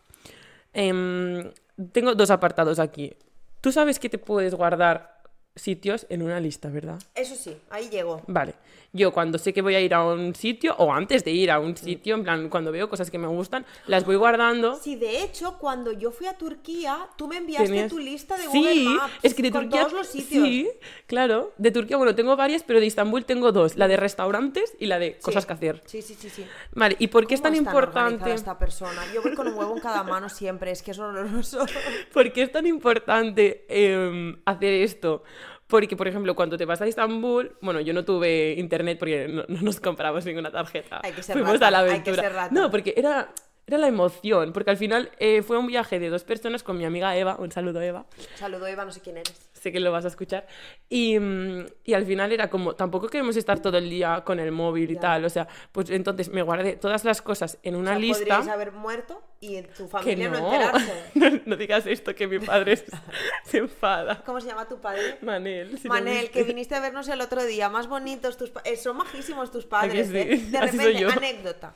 Em, 0.72 1.52
tengo 1.92 2.14
dos 2.14 2.30
apartados 2.30 2.78
aquí. 2.78 3.14
Tú 3.60 3.72
sabes 3.72 3.98
que 3.98 4.08
te 4.08 4.18
puedes 4.18 4.54
guardar 4.54 5.21
sitios 5.54 6.06
en 6.08 6.22
una 6.22 6.40
lista, 6.40 6.68
¿verdad? 6.68 6.98
Eso 7.14 7.34
sí, 7.36 7.56
ahí 7.70 7.88
llego. 7.90 8.22
Vale. 8.26 8.54
Yo 8.94 9.10
cuando 9.10 9.38
sé 9.38 9.54
que 9.54 9.62
voy 9.62 9.74
a 9.74 9.80
ir 9.80 9.94
a 9.94 10.04
un 10.04 10.34
sitio, 10.34 10.74
o 10.76 10.92
antes 10.92 11.24
de 11.24 11.30
ir 11.30 11.50
a 11.50 11.58
un 11.58 11.74
sitio, 11.74 12.14
en 12.14 12.24
plan, 12.24 12.50
cuando 12.50 12.70
veo 12.70 12.90
cosas 12.90 13.10
que 13.10 13.16
me 13.16 13.26
gustan, 13.26 13.64
las 13.86 14.04
voy 14.04 14.16
guardando. 14.16 14.76
Sí, 14.76 14.96
de 14.96 15.22
hecho, 15.22 15.56
cuando 15.58 15.92
yo 15.92 16.10
fui 16.10 16.26
a 16.26 16.36
Turquía, 16.36 17.08
tú 17.16 17.26
me 17.26 17.38
enviaste 17.38 17.68
Tenías- 17.68 17.88
tu 17.88 17.98
lista 17.98 18.36
de 18.36 18.42
sí, 18.42 18.58
Google 18.58 18.84
Maps 18.96 19.12
es 19.22 19.32
que 19.32 19.42
de 19.44 19.50
con 19.50 19.62
Turquía 19.62 19.80
todos 19.80 19.92
los 19.94 20.06
sitios. 20.08 20.44
Sí, 20.46 20.68
claro. 21.06 21.54
De 21.56 21.70
Turquía, 21.70 21.96
bueno, 21.96 22.14
tengo 22.14 22.36
varias, 22.36 22.62
pero 22.64 22.80
de 22.80 22.86
Estambul 22.86 23.24
tengo 23.24 23.50
dos. 23.50 23.76
La 23.76 23.88
de 23.88 23.96
restaurantes 23.96 24.74
y 24.78 24.84
la 24.84 24.98
de 24.98 25.16
cosas 25.20 25.44
Sí. 25.44 25.46
que 25.46 25.52
hacer. 25.54 25.82
Sí, 25.86 26.02
sí, 26.02 26.14
sí, 26.14 26.28
sí. 26.28 26.44
Vale, 26.74 26.96
¿y 26.98 27.06
por 27.08 27.26
qué 27.26 27.32
es 27.34 27.40
¿Cómo 27.40 27.50
tan 27.54 27.56
importante? 27.56 28.30
esta 28.34 28.58
persona? 28.58 29.00
Yo 29.14 29.22
voy 29.22 29.34
con 29.34 29.48
un 29.48 29.54
huevo 29.54 29.74
en 29.74 29.80
cada 29.80 30.02
mano 30.02 30.28
siempre, 30.28 30.70
es 30.70 30.82
que 30.82 30.90
es 30.90 30.98
horroroso. 30.98 31.64
¿Por 32.12 32.30
qué 32.34 32.42
es 32.42 32.52
tan 32.52 32.66
importante 32.66 33.64
em, 33.70 34.36
hacer 34.44 34.74
esto? 34.74 35.22
Porque, 35.72 35.96
por 35.96 36.06
ejemplo, 36.06 36.34
cuando 36.36 36.58
te 36.58 36.66
vas 36.66 36.82
a 36.82 36.86
Estambul, 36.86 37.56
bueno, 37.62 37.80
yo 37.80 37.94
no 37.94 38.04
tuve 38.04 38.56
internet 38.58 38.98
porque 38.98 39.26
no, 39.26 39.42
no 39.48 39.62
nos 39.62 39.80
compramos 39.80 40.22
ninguna 40.26 40.50
tarjeta. 40.50 41.00
Hay 41.02 41.12
que 41.12 41.22
ser 41.22 41.32
Fuimos 41.32 41.54
rata, 41.54 41.68
a 41.68 41.70
la 41.70 41.78
hay 41.78 41.84
que 41.86 41.90
aventura. 41.92 42.22
ser 42.24 42.32
rata. 42.34 42.54
No, 42.54 42.70
porque 42.70 42.92
era, 42.94 43.32
era 43.66 43.78
la 43.78 43.88
emoción, 43.88 44.52
porque 44.52 44.70
al 44.70 44.76
final 44.76 45.10
eh, 45.18 45.40
fue 45.40 45.56
un 45.56 45.66
viaje 45.66 45.98
de 45.98 46.10
dos 46.10 46.24
personas 46.24 46.62
con 46.62 46.76
mi 46.76 46.84
amiga 46.84 47.16
Eva, 47.16 47.36
un 47.38 47.50
saludo 47.52 47.80
Eva, 47.80 48.04
Saludo, 48.34 48.66
Eva, 48.66 48.84
no 48.84 48.92
sé 48.92 49.00
quién 49.00 49.16
eres. 49.16 49.32
Sé 49.62 49.70
que 49.72 49.80
lo 49.80 49.92
vas 49.92 50.04
a 50.04 50.08
escuchar. 50.08 50.46
Y, 50.88 51.18
mm, 51.18 51.66
y 51.84 51.94
al 51.94 52.04
final 52.04 52.32
era 52.32 52.50
como, 52.50 52.74
tampoco 52.74 53.08
queremos 53.08 53.36
estar 53.36 53.60
todo 53.60 53.78
el 53.78 53.88
día 53.88 54.22
con 54.24 54.40
el 54.40 54.50
móvil 54.52 54.90
y 54.90 54.94
Ya. 54.94 55.00
tal. 55.00 55.24
O 55.24 55.30
sea, 55.30 55.46
pues 55.70 55.88
entonces 55.90 56.28
me 56.30 56.42
guardé 56.42 56.76
todas 56.76 57.04
las 57.04 57.22
cosas 57.22 57.58
en 57.62 57.76
una 57.76 57.90
o 57.92 57.94
sea, 57.94 57.98
lista. 58.00 58.18
podríais 58.36 58.48
haber 58.48 58.72
muerto 58.72 59.22
y 59.40 59.56
en 59.56 59.66
tu 59.68 59.84
Que 59.84 59.88
familia 59.90 60.28
no, 60.28 60.40
no. 60.40 60.52
enterarse. 60.52 60.92
no, 61.14 61.30
no 61.46 61.56
digas 61.56 61.86
esto, 61.86 62.14
que 62.14 62.26
mi 62.26 62.38
padre 62.40 62.76
se- 62.76 62.86
se 63.44 63.58
enfada. 63.58 64.22
¿Cómo 64.26 64.40
se 64.40 64.48
llama 64.48 64.66
tu 64.68 64.80
padre? 64.80 65.18
Manel. 65.22 65.78
si 65.78 65.88
Manel, 65.88 66.30
que 66.30 66.42
viniste 66.42 66.74
a 66.74 66.80
vernos 66.80 67.08
el 67.08 67.20
otro 67.20 67.44
día, 67.44 67.68
más 67.68 67.86
bonitos 67.86 68.36
tus 68.36 68.52
eh, 68.64 68.76
son 68.76 68.96
majísimos 68.96 69.50
tus 69.52 69.64
¿A 69.66 69.68
padres, 69.68 70.10
que 70.10 70.22
sí? 70.24 70.30
¿eh? 70.32 70.50
De 70.50 70.58
Así 70.58 70.76
repente, 70.78 71.04
anécdota. 71.06 71.72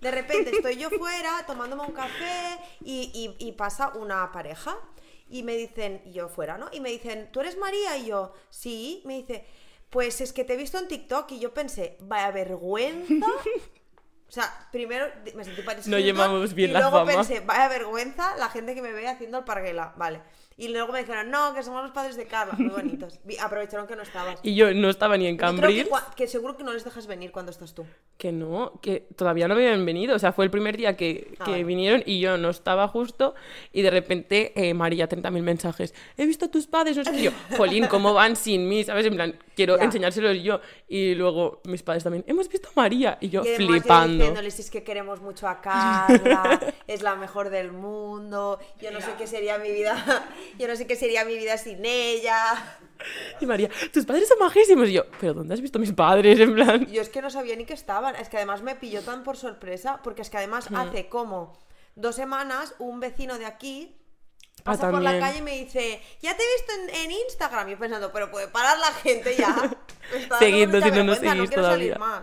De 0.00 0.10
repente 0.10 0.50
estoy 0.50 0.76
yo 0.76 0.90
fuera 0.90 1.44
tomándome 1.46 1.82
un 1.82 1.92
café 1.92 2.58
y, 2.84 3.10
y- 3.38 3.46
y 3.48 3.52
pasa 3.52 3.90
una 3.94 4.30
pareja 4.32 4.76
y 5.32 5.42
me 5.42 5.56
dicen, 5.56 6.02
y 6.04 6.12
yo 6.12 6.28
fuera, 6.28 6.58
¿no? 6.58 6.68
Y 6.72 6.80
me 6.80 6.90
dicen, 6.90 7.30
¿tú 7.32 7.40
eres 7.40 7.56
María? 7.56 7.96
Y 7.96 8.06
yo, 8.06 8.32
sí. 8.50 9.02
Me 9.04 9.16
dice, 9.16 9.44
pues 9.90 10.20
es 10.20 10.32
que 10.32 10.44
te 10.44 10.54
he 10.54 10.56
visto 10.56 10.78
en 10.78 10.88
TikTok 10.88 11.32
y 11.32 11.40
yo 11.40 11.52
pensé, 11.52 11.96
vaya 12.00 12.30
vergüenza. 12.30 13.26
O 14.28 14.34
sea, 14.34 14.50
primero 14.72 15.04
me 15.34 15.44
sentí 15.44 15.60
parecida. 15.60 15.94
No 15.94 16.02
llevamos 16.02 16.54
bien 16.54 16.70
y 16.70 16.72
la 16.72 16.80
luego 16.80 17.00
fama. 17.00 17.12
pensé, 17.12 17.40
vaya 17.40 17.68
vergüenza 17.68 18.34
la 18.38 18.48
gente 18.48 18.74
que 18.74 18.80
me 18.80 18.90
ve 18.90 19.06
haciendo 19.06 19.36
el 19.36 19.44
parguela. 19.44 19.92
Vale. 19.98 20.22
Y 20.56 20.68
luego 20.68 20.92
me 20.92 21.00
dijeron, 21.00 21.30
no, 21.30 21.54
que 21.54 21.62
somos 21.62 21.82
los 21.82 21.92
padres 21.92 22.16
de 22.16 22.26
Carla. 22.26 22.54
Muy 22.58 22.68
bonitos. 22.70 23.18
Aprovecharon 23.40 23.86
que 23.86 23.96
no 23.96 24.02
estabas. 24.02 24.38
Y 24.42 24.54
yo 24.54 24.72
no 24.74 24.88
estaba 24.90 25.16
ni 25.16 25.26
en 25.26 25.36
Yo 25.38 25.56
creo 25.56 25.68
que, 25.68 25.88
que 26.16 26.26
seguro 26.28 26.56
que 26.56 26.64
no 26.64 26.72
les 26.72 26.84
dejas 26.84 27.06
venir 27.06 27.32
cuando 27.32 27.50
estás 27.50 27.74
tú. 27.74 27.84
Que 28.18 28.32
no, 28.32 28.78
que 28.80 29.06
todavía 29.16 29.48
no 29.48 29.54
habían 29.54 29.84
venido. 29.84 30.14
O 30.14 30.18
sea, 30.18 30.32
fue 30.32 30.44
el 30.44 30.50
primer 30.50 30.76
día 30.76 30.96
que, 30.96 31.34
Ah, 31.40 31.44
que 31.44 31.50
vale. 31.52 31.64
vinieron 31.64 32.02
y 32.06 32.20
yo 32.20 32.36
no 32.38 32.50
estaba 32.50 32.86
justo. 32.88 33.34
Y 33.72 33.82
de 33.82 33.90
repente, 33.90 34.52
eh, 34.54 34.74
María, 34.74 35.08
30.000 35.08 35.42
mensajes. 35.42 35.94
He 36.16 36.26
visto 36.26 36.44
a 36.46 36.50
tus 36.50 36.66
padres, 36.66 36.96
no 36.96 37.04
sé 37.04 37.10
qué. 37.12 37.22
Yo, 37.22 37.30
Jolín, 37.56 37.86
¿cómo 37.86 38.14
van 38.14 38.36
sin 38.36 38.68
mí? 38.68 38.84
¿Sabes? 38.84 39.06
En 39.06 39.14
plan, 39.14 39.38
quiero 39.56 39.76
Ya. 39.78 39.84
enseñárselos 39.84 40.36
yo. 40.42 40.60
Y 40.88 41.14
luego 41.14 41.60
mis 41.64 41.82
padres 41.82 42.04
también, 42.04 42.24
hemos 42.26 42.48
visto 42.48 42.68
a 42.68 42.72
María. 42.76 43.18
Y 43.20 43.28
yo 43.30 43.42
y 43.44 43.48
además 43.48 43.58
yo 43.60 43.66
flipando. 43.72 44.14
diciéndoles 44.24 44.58
es 44.60 44.70
que 44.70 44.82
queremos 44.84 45.20
mucho 45.20 45.48
a 45.48 45.60
Carla, 45.60 46.60
es 46.86 47.02
la 47.02 47.16
mejor 47.16 47.50
del 47.50 47.72
mundo, 47.72 48.58
yo 48.80 48.90
no 48.90 49.00
sé 49.00 49.12
qué 49.18 49.26
sería 49.26 49.58
mi 49.58 49.70
vida, 49.70 49.94
yo 50.58 50.68
no 50.68 50.76
sé 50.76 50.86
qué 50.86 50.96
sería 50.96 51.24
mi 51.24 51.36
vida 51.36 51.58
sin 51.58 51.84
ella. 51.84 52.78
Y 53.40 53.46
María, 53.46 53.68
tus 53.92 54.04
padres 54.04 54.28
son 54.28 54.38
majísimos. 54.38 54.88
Y 54.88 54.92
yo, 54.92 55.04
¿pero 55.20 55.34
dónde 55.34 55.54
has 55.54 55.60
visto 55.60 55.78
a 55.78 55.80
mis 55.80 55.92
padres? 55.92 56.38
En 56.38 56.54
plan. 56.54 56.86
Yo 56.86 57.02
es 57.02 57.08
que 57.08 57.20
no 57.20 57.30
sabía 57.30 57.56
ni 57.56 57.64
que 57.64 57.74
estaban, 57.74 58.14
es 58.16 58.28
que 58.28 58.36
además 58.36 58.62
me 58.62 58.76
pilló 58.76 59.02
tan 59.02 59.24
por 59.24 59.36
sorpresa, 59.36 60.00
porque 60.04 60.22
es 60.22 60.30
que 60.30 60.38
además 60.38 60.68
hace 60.74 61.08
como 61.08 61.58
dos 61.94 62.16
semanas 62.16 62.74
un 62.78 63.00
vecino 63.00 63.38
de 63.38 63.46
aquí 63.46 63.98
Ah, 64.60 64.64
pasa 64.64 64.90
por 64.90 65.02
la 65.02 65.18
calle 65.18 65.38
y 65.38 65.42
me 65.42 65.58
dice, 65.58 66.00
ya 66.20 66.36
te 66.36 66.42
he 66.42 66.46
visto 66.56 66.72
en, 66.94 67.04
en 67.04 67.10
Instagram, 67.10 67.68
y 67.68 67.72
yo 67.72 67.78
pensando, 67.78 68.12
pero 68.12 68.30
puede 68.30 68.46
parar 68.46 68.78
la 68.78 68.92
gente 68.92 69.34
ya. 69.36 69.76
Seguidnos 70.38 70.84
si 70.84 70.90
no 70.92 71.04
nos 71.04 71.18
seguís 71.18 71.34
salir 71.34 71.50
todavía. 71.50 71.98
más. 71.98 72.22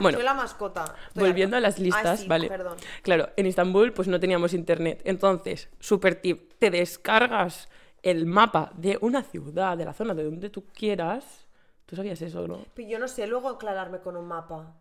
Bueno, 0.00 0.16
Soy 0.18 0.24
la 0.24 0.34
mascota. 0.34 0.94
Estoy 1.08 1.24
Volviendo 1.28 1.56
a 1.56 1.60
las 1.60 1.78
listas, 1.78 2.04
Ah, 2.06 2.16
sí, 2.16 2.28
¿vale? 2.28 2.48
Perdón. 2.48 2.76
Claro, 3.02 3.30
en 3.36 3.46
Estambul 3.46 3.92
pues 3.92 4.08
no 4.08 4.18
teníamos 4.20 4.52
internet. 4.54 5.02
Entonces, 5.04 5.68
super 5.80 6.14
tip, 6.16 6.52
te 6.58 6.70
descargas 6.70 7.68
el 8.02 8.26
mapa 8.26 8.70
de 8.76 8.98
una 9.00 9.22
ciudad, 9.22 9.76
de 9.76 9.84
la 9.84 9.92
zona 9.92 10.14
de 10.14 10.24
donde 10.24 10.50
tú 10.50 10.64
quieras. 10.66 11.46
¿Tú 11.86 11.96
sabías 11.96 12.20
eso, 12.22 12.46
no? 12.46 12.64
Pero 12.74 12.88
yo 12.88 12.98
no 12.98 13.08
sé 13.08 13.26
luego 13.26 13.48
aclararme 13.48 13.98
con 14.00 14.16
un 14.16 14.26
mapa. 14.28 14.74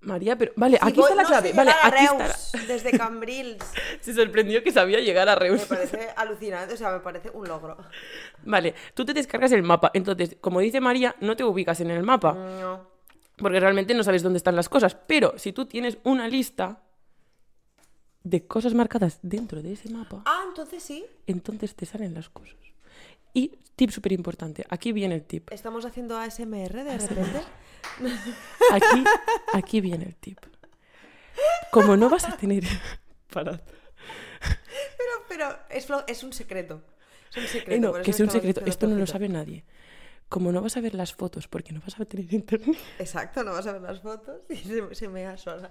María, 0.00 0.36
pero... 0.36 0.50
Vale, 0.56 0.78
Si 0.78 0.88
aquí 0.88 0.98
voy- 1.00 1.04
está 1.10 1.14
la 1.14 1.22
no 1.22 1.28
clave. 1.28 1.50
sé 1.52 1.56
Vale, 1.56 1.70
a 1.70 1.86
aquí 1.86 2.04
está... 2.04 2.18
la- 2.18 2.26
Reus, 2.26 2.52
desde 2.66 2.98
Cambrils. 2.98 3.64
Se 4.00 4.12
sorprendió 4.12 4.60
que 4.64 4.72
sabía 4.72 4.98
llegar 4.98 5.28
a 5.28 5.34
Me 5.34 5.38
Reus. 5.38 5.62
parece 5.66 6.08
alucinante, 6.16 6.74
o 6.74 6.76
sea, 6.76 6.90
me 6.90 6.98
parece 6.98 7.30
un 7.30 7.46
logro. 7.46 7.76
Vale, 8.44 8.74
tú 8.94 9.04
te 9.04 9.14
descargas 9.14 9.52
el 9.52 9.62
mapa. 9.62 9.92
Entonces, 9.94 10.36
como 10.40 10.58
dice 10.58 10.80
María, 10.80 11.14
no 11.20 11.36
te 11.36 11.44
ubicas 11.44 11.80
en 11.80 11.92
el 11.92 12.02
mapa. 12.02 12.32
No. 12.32 12.91
Porque 13.42 13.60
realmente 13.60 13.92
no 13.94 14.04
sabes 14.04 14.22
dónde 14.22 14.36
están 14.36 14.56
las 14.56 14.68
cosas. 14.68 14.94
Pero 14.94 15.38
si 15.38 15.52
tú 15.52 15.66
tienes 15.66 15.98
una 16.04 16.28
lista 16.28 16.80
de 18.22 18.46
cosas 18.46 18.72
marcadas 18.72 19.18
dentro 19.22 19.62
de 19.62 19.72
ese 19.72 19.90
mapa... 19.90 20.22
Ah, 20.24 20.44
entonces 20.48 20.82
sí. 20.82 21.04
entonces 21.26 21.74
te 21.74 21.84
salen 21.84 22.14
las 22.14 22.28
cosas. 22.28 22.56
Y 23.34 23.58
tip 23.74 23.90
súper 23.90 24.12
importante, 24.12 24.64
aquí 24.68 24.92
viene 24.92 25.16
el 25.16 25.24
tip. 25.24 25.50
Estamos 25.50 25.84
haciendo 25.84 26.16
ASMR 26.16 26.84
de 26.84 26.98
repente. 26.98 27.42
Aquí, 28.70 29.04
aquí 29.52 29.80
viene 29.80 30.04
el 30.04 30.14
tip. 30.14 30.38
Como 31.72 31.96
no 31.96 32.08
vas 32.08 32.28
a 32.28 32.36
tener... 32.36 32.62
Parad. 33.32 33.60
Pero, 34.40 35.12
pero 35.28 35.58
es, 35.68 35.88
es 36.06 36.22
un 36.22 36.32
secreto. 36.32 36.82
Es 37.30 37.36
un 37.38 37.46
secreto. 37.48 37.72
Eh, 37.72 37.80
no, 37.80 37.90
por 37.90 38.00
eso 38.00 38.04
que 38.04 38.12
sea 38.12 38.26
un 38.26 38.30
secreto. 38.30 38.60
diciendo 38.60 38.70
Esto 38.70 38.86
no 38.86 38.96
lo 38.96 39.06
sabe 39.06 39.28
nadie. 39.28 39.64
Como 40.32 40.50
no 40.50 40.62
vas 40.62 40.78
a 40.78 40.80
ver 40.80 40.94
las 40.94 41.12
fotos 41.12 41.46
porque 41.46 41.72
no 41.74 41.80
vas 41.80 42.00
a 42.00 42.06
tener 42.06 42.32
internet, 42.32 42.78
Exacto, 42.98 43.44
no 43.44 43.52
vas 43.52 43.66
a 43.66 43.72
ver 43.74 43.82
las 43.82 44.00
fotos 44.00 44.40
y 44.48 44.56
se, 44.56 44.94
se 44.94 45.08
me 45.08 45.22
da 45.24 45.36
sola. 45.36 45.70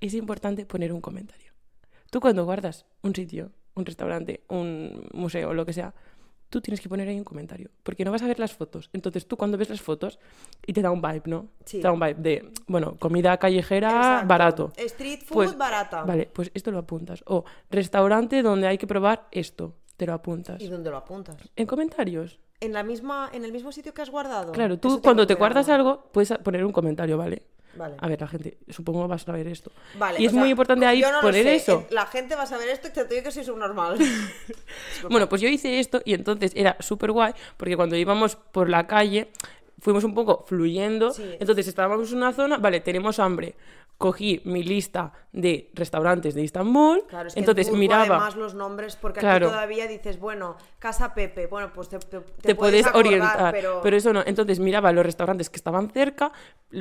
es 0.00 0.12
importante 0.12 0.66
poner 0.66 0.92
un 0.92 1.00
comentario. 1.00 1.52
Tú 2.10 2.20
cuando 2.20 2.44
guardas 2.44 2.84
un 3.02 3.14
sitio, 3.14 3.52
un 3.74 3.86
restaurante, 3.86 4.42
un 4.48 5.08
museo, 5.14 5.54
lo 5.54 5.64
que 5.64 5.72
sea, 5.72 5.94
tú 6.50 6.60
tienes 6.60 6.80
que 6.82 6.88
poner 6.90 7.08
ahí 7.08 7.16
un 7.16 7.24
comentario. 7.24 7.70
Porque 7.82 8.04
no 8.04 8.10
vas 8.12 8.22
a 8.22 8.26
ver 8.26 8.38
las 8.38 8.52
fotos. 8.52 8.90
Entonces 8.92 9.26
tú 9.26 9.36
cuando 9.38 9.56
ves 9.56 9.70
las 9.70 9.80
fotos 9.80 10.18
y 10.66 10.72
te 10.74 10.82
da 10.82 10.90
un 10.90 11.00
vibe, 11.00 11.22
¿no? 11.26 11.48
Sí. 11.64 11.78
Te 11.78 11.84
da 11.84 11.92
un 11.92 12.00
vibe 12.00 12.14
de, 12.20 12.52
bueno, 12.66 12.96
comida 12.98 13.36
callejera, 13.38 13.88
Exacto. 13.96 14.26
barato. 14.28 14.72
Street 14.76 15.20
food 15.24 15.34
Pues, 15.34 15.56
barata. 15.56 16.04
Vale, 16.04 16.28
pues 16.32 16.50
esto 16.54 16.70
lo 16.70 16.78
apuntas. 16.78 17.22
O 17.26 17.44
restaurante 17.70 18.42
donde 18.42 18.66
hay 18.68 18.76
que 18.78 18.86
probar 18.86 19.26
esto, 19.32 19.74
te 19.96 20.06
lo 20.06 20.12
apuntas. 20.14 20.60
¿Y 20.60 20.68
dónde 20.68 20.90
lo 20.90 20.96
apuntas? 20.96 21.36
En 21.56 21.66
comentarios. 21.66 22.38
¿En, 22.60 22.72
la 22.72 22.82
misma, 22.82 23.30
¿En 23.32 23.44
el 23.44 23.52
mismo 23.52 23.72
sitio 23.72 23.92
que 23.92 24.02
has 24.02 24.10
guardado? 24.10 24.52
Claro, 24.52 24.78
tú 24.78 25.00
cuando 25.02 25.26
te 25.26 25.34
guardas 25.34 25.68
algo, 25.68 26.08
puedes 26.12 26.32
poner 26.42 26.64
un 26.64 26.72
comentario, 26.72 27.18
¿vale? 27.18 27.42
Vale. 27.76 27.96
A 27.98 28.08
ver, 28.08 28.18
la 28.20 28.26
gente, 28.26 28.56
supongo 28.70 29.06
vas 29.06 29.28
a 29.28 29.32
ver 29.32 29.46
esto. 29.48 29.70
Vale, 29.98 30.18
y 30.18 30.24
es 30.24 30.32
sea, 30.32 30.40
muy 30.40 30.48
importante 30.50 30.86
ahí 30.86 31.02
no 31.02 31.20
poner 31.20 31.46
eso. 31.46 31.84
eh, 31.90 31.92
La 31.92 32.06
gente 32.06 32.34
va 32.34 32.44
a 32.44 32.46
saber 32.46 32.68
esto 32.68 32.88
excepto 32.88 33.14
yo 33.14 33.22
que 33.22 33.30
soy 33.30 33.44
subnormal. 33.44 33.98
Bueno, 35.10 35.28
pues 35.28 35.42
yo 35.42 35.48
hice 35.48 35.78
esto 35.78 36.00
y 36.04 36.14
entonces 36.14 36.52
era 36.54 36.76
súper 36.80 37.12
guay 37.12 37.34
porque 37.58 37.76
cuando 37.76 37.96
íbamos 37.96 38.36
por 38.36 38.70
la 38.70 38.86
calle 38.86 39.28
fuimos 39.78 40.04
un 40.04 40.14
poco 40.14 40.44
fluyendo. 40.46 41.10
Sí. 41.12 41.36
Entonces 41.38 41.68
estábamos 41.68 42.10
en 42.10 42.16
una 42.18 42.32
zona, 42.32 42.56
vale, 42.56 42.80
tenemos 42.80 43.18
hambre. 43.18 43.54
Cogí 43.98 44.42
mi 44.44 44.62
lista 44.62 45.12
de 45.32 45.70
restaurantes 45.72 46.34
de 46.34 46.42
Istambul. 46.42 47.04
Claro, 47.08 47.28
es 47.28 47.34
que 47.34 47.40
entonces 47.40 47.68
en 47.68 47.78
miraba. 47.78 48.02
además 48.02 48.36
los 48.36 48.54
nombres, 48.54 48.94
porque 48.96 49.20
Claro. 49.20 49.46
aquí 49.46 49.54
todavía 49.54 49.86
dices, 49.86 50.20
bueno, 50.20 50.56
Casa 50.78 51.14
Pepe, 51.14 51.46
bueno, 51.46 51.72
pues 51.72 51.88
te, 51.88 51.98
te, 51.98 52.20
te, 52.20 52.20
puedes 52.20 52.56
puedes 52.56 52.86
acordar, 52.86 53.06
orientar. 53.06 53.52
pero... 53.82 53.96
eso 53.96 54.12
no. 54.12 54.22
Entonces 54.26 54.58
miraba 54.60 54.92
los 54.92 55.04
restaurantes 55.06 55.48
que 55.48 55.56
estaban 55.56 55.88
cerca, 55.90 56.30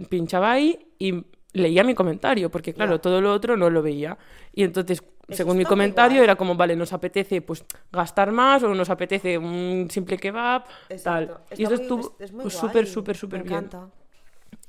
pinchaba 0.09 0.51
ahí 0.51 0.93
y 0.99 1.23
leía 1.53 1.85
mi 1.85 1.95
comentario, 1.95 2.51
porque 2.51 2.73
claro, 2.73 2.95
Ya. 2.95 3.01
todo 3.01 3.21
lo 3.21 3.31
otro 3.31 3.55
no 3.55 3.69
lo 3.69 3.81
veía. 3.81 4.17
Y 4.51 4.63
entonces, 4.63 5.01
Eso 5.01 5.37
según 5.37 5.55
mi 5.55 5.63
comentario, 5.63 6.21
era 6.21 6.35
como, 6.35 6.55
vale, 6.55 6.75
nos 6.75 6.91
apetece 6.91 7.41
pues 7.41 7.63
gastar 7.93 8.33
más 8.33 8.61
o 8.63 8.75
nos 8.75 8.89
apetece 8.89 9.37
un 9.37 9.87
simple 9.89 10.17
kebab, 10.17 10.65
tal. 10.65 11.23
Exacto. 11.23 11.41
Y 11.55 11.63
Está 11.63 11.75
eso 11.75 11.83
muy- 11.95 12.01
estuvo 12.01 12.17
pues, 12.41 12.53
súper, 12.53 12.87
súper, 12.87 13.15
súper 13.15 13.39
Me 13.39 13.43
bien. 13.47 13.55
encanta. 13.59 13.87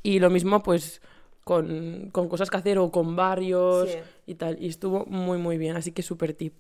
Y 0.05 0.21
lo 0.21 0.31
mismo, 0.31 0.63
pues, 0.63 1.03
con, 1.47 2.11
con 2.11 2.29
cosas 2.29 2.51
que 2.51 2.57
hacer 2.57 2.77
o 2.79 2.91
con 2.91 3.15
varios 3.15 3.89
Sí. 3.89 3.99
y 4.27 4.35
tal. 4.35 4.61
Y 4.61 4.67
estuvo 4.67 5.07
muy, 5.07 5.39
muy 5.39 5.57
bien. 5.59 5.77
Así 5.77 5.93
que 5.93 6.03
súper 6.03 6.35
tip, 6.35 6.55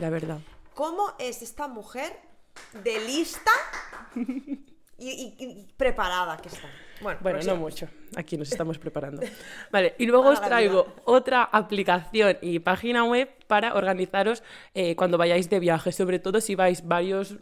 la 0.00 0.08
verdad. 0.08 0.38
¿Cómo 0.72 1.12
es 1.18 1.42
esta 1.42 1.68
mujer 1.68 2.10
de 2.82 3.00
lista 3.06 3.50
y, 4.16 4.64
y- 4.96 5.34
y 5.38 5.68
preparada 5.76 6.38
que 6.38 6.48
está? 6.48 6.68
Bueno, 7.02 7.18
Bueno, 7.22 7.38
no 7.38 7.44
próxima. 7.44 7.54
mucho. 7.54 7.88
Aquí 8.16 8.38
nos 8.38 8.50
estamos 8.52 8.78
preparando. 8.78 9.20
Vale, 9.70 9.94
y 9.98 10.06
luego 10.06 10.30
os 10.30 10.40
traigo 10.40 10.86
otra 11.04 11.42
aplicación 11.44 12.38
y 12.40 12.60
página 12.60 13.04
web 13.04 13.28
para 13.46 13.74
organizaros 13.74 14.42
eh, 14.72 14.96
cuando 14.96 15.18
vayáis 15.18 15.50
de 15.50 15.60
viaje, 15.60 15.92
sobre 15.92 16.18
todo 16.18 16.40
si 16.40 16.54
vais 16.54 16.86
varios 16.86 17.36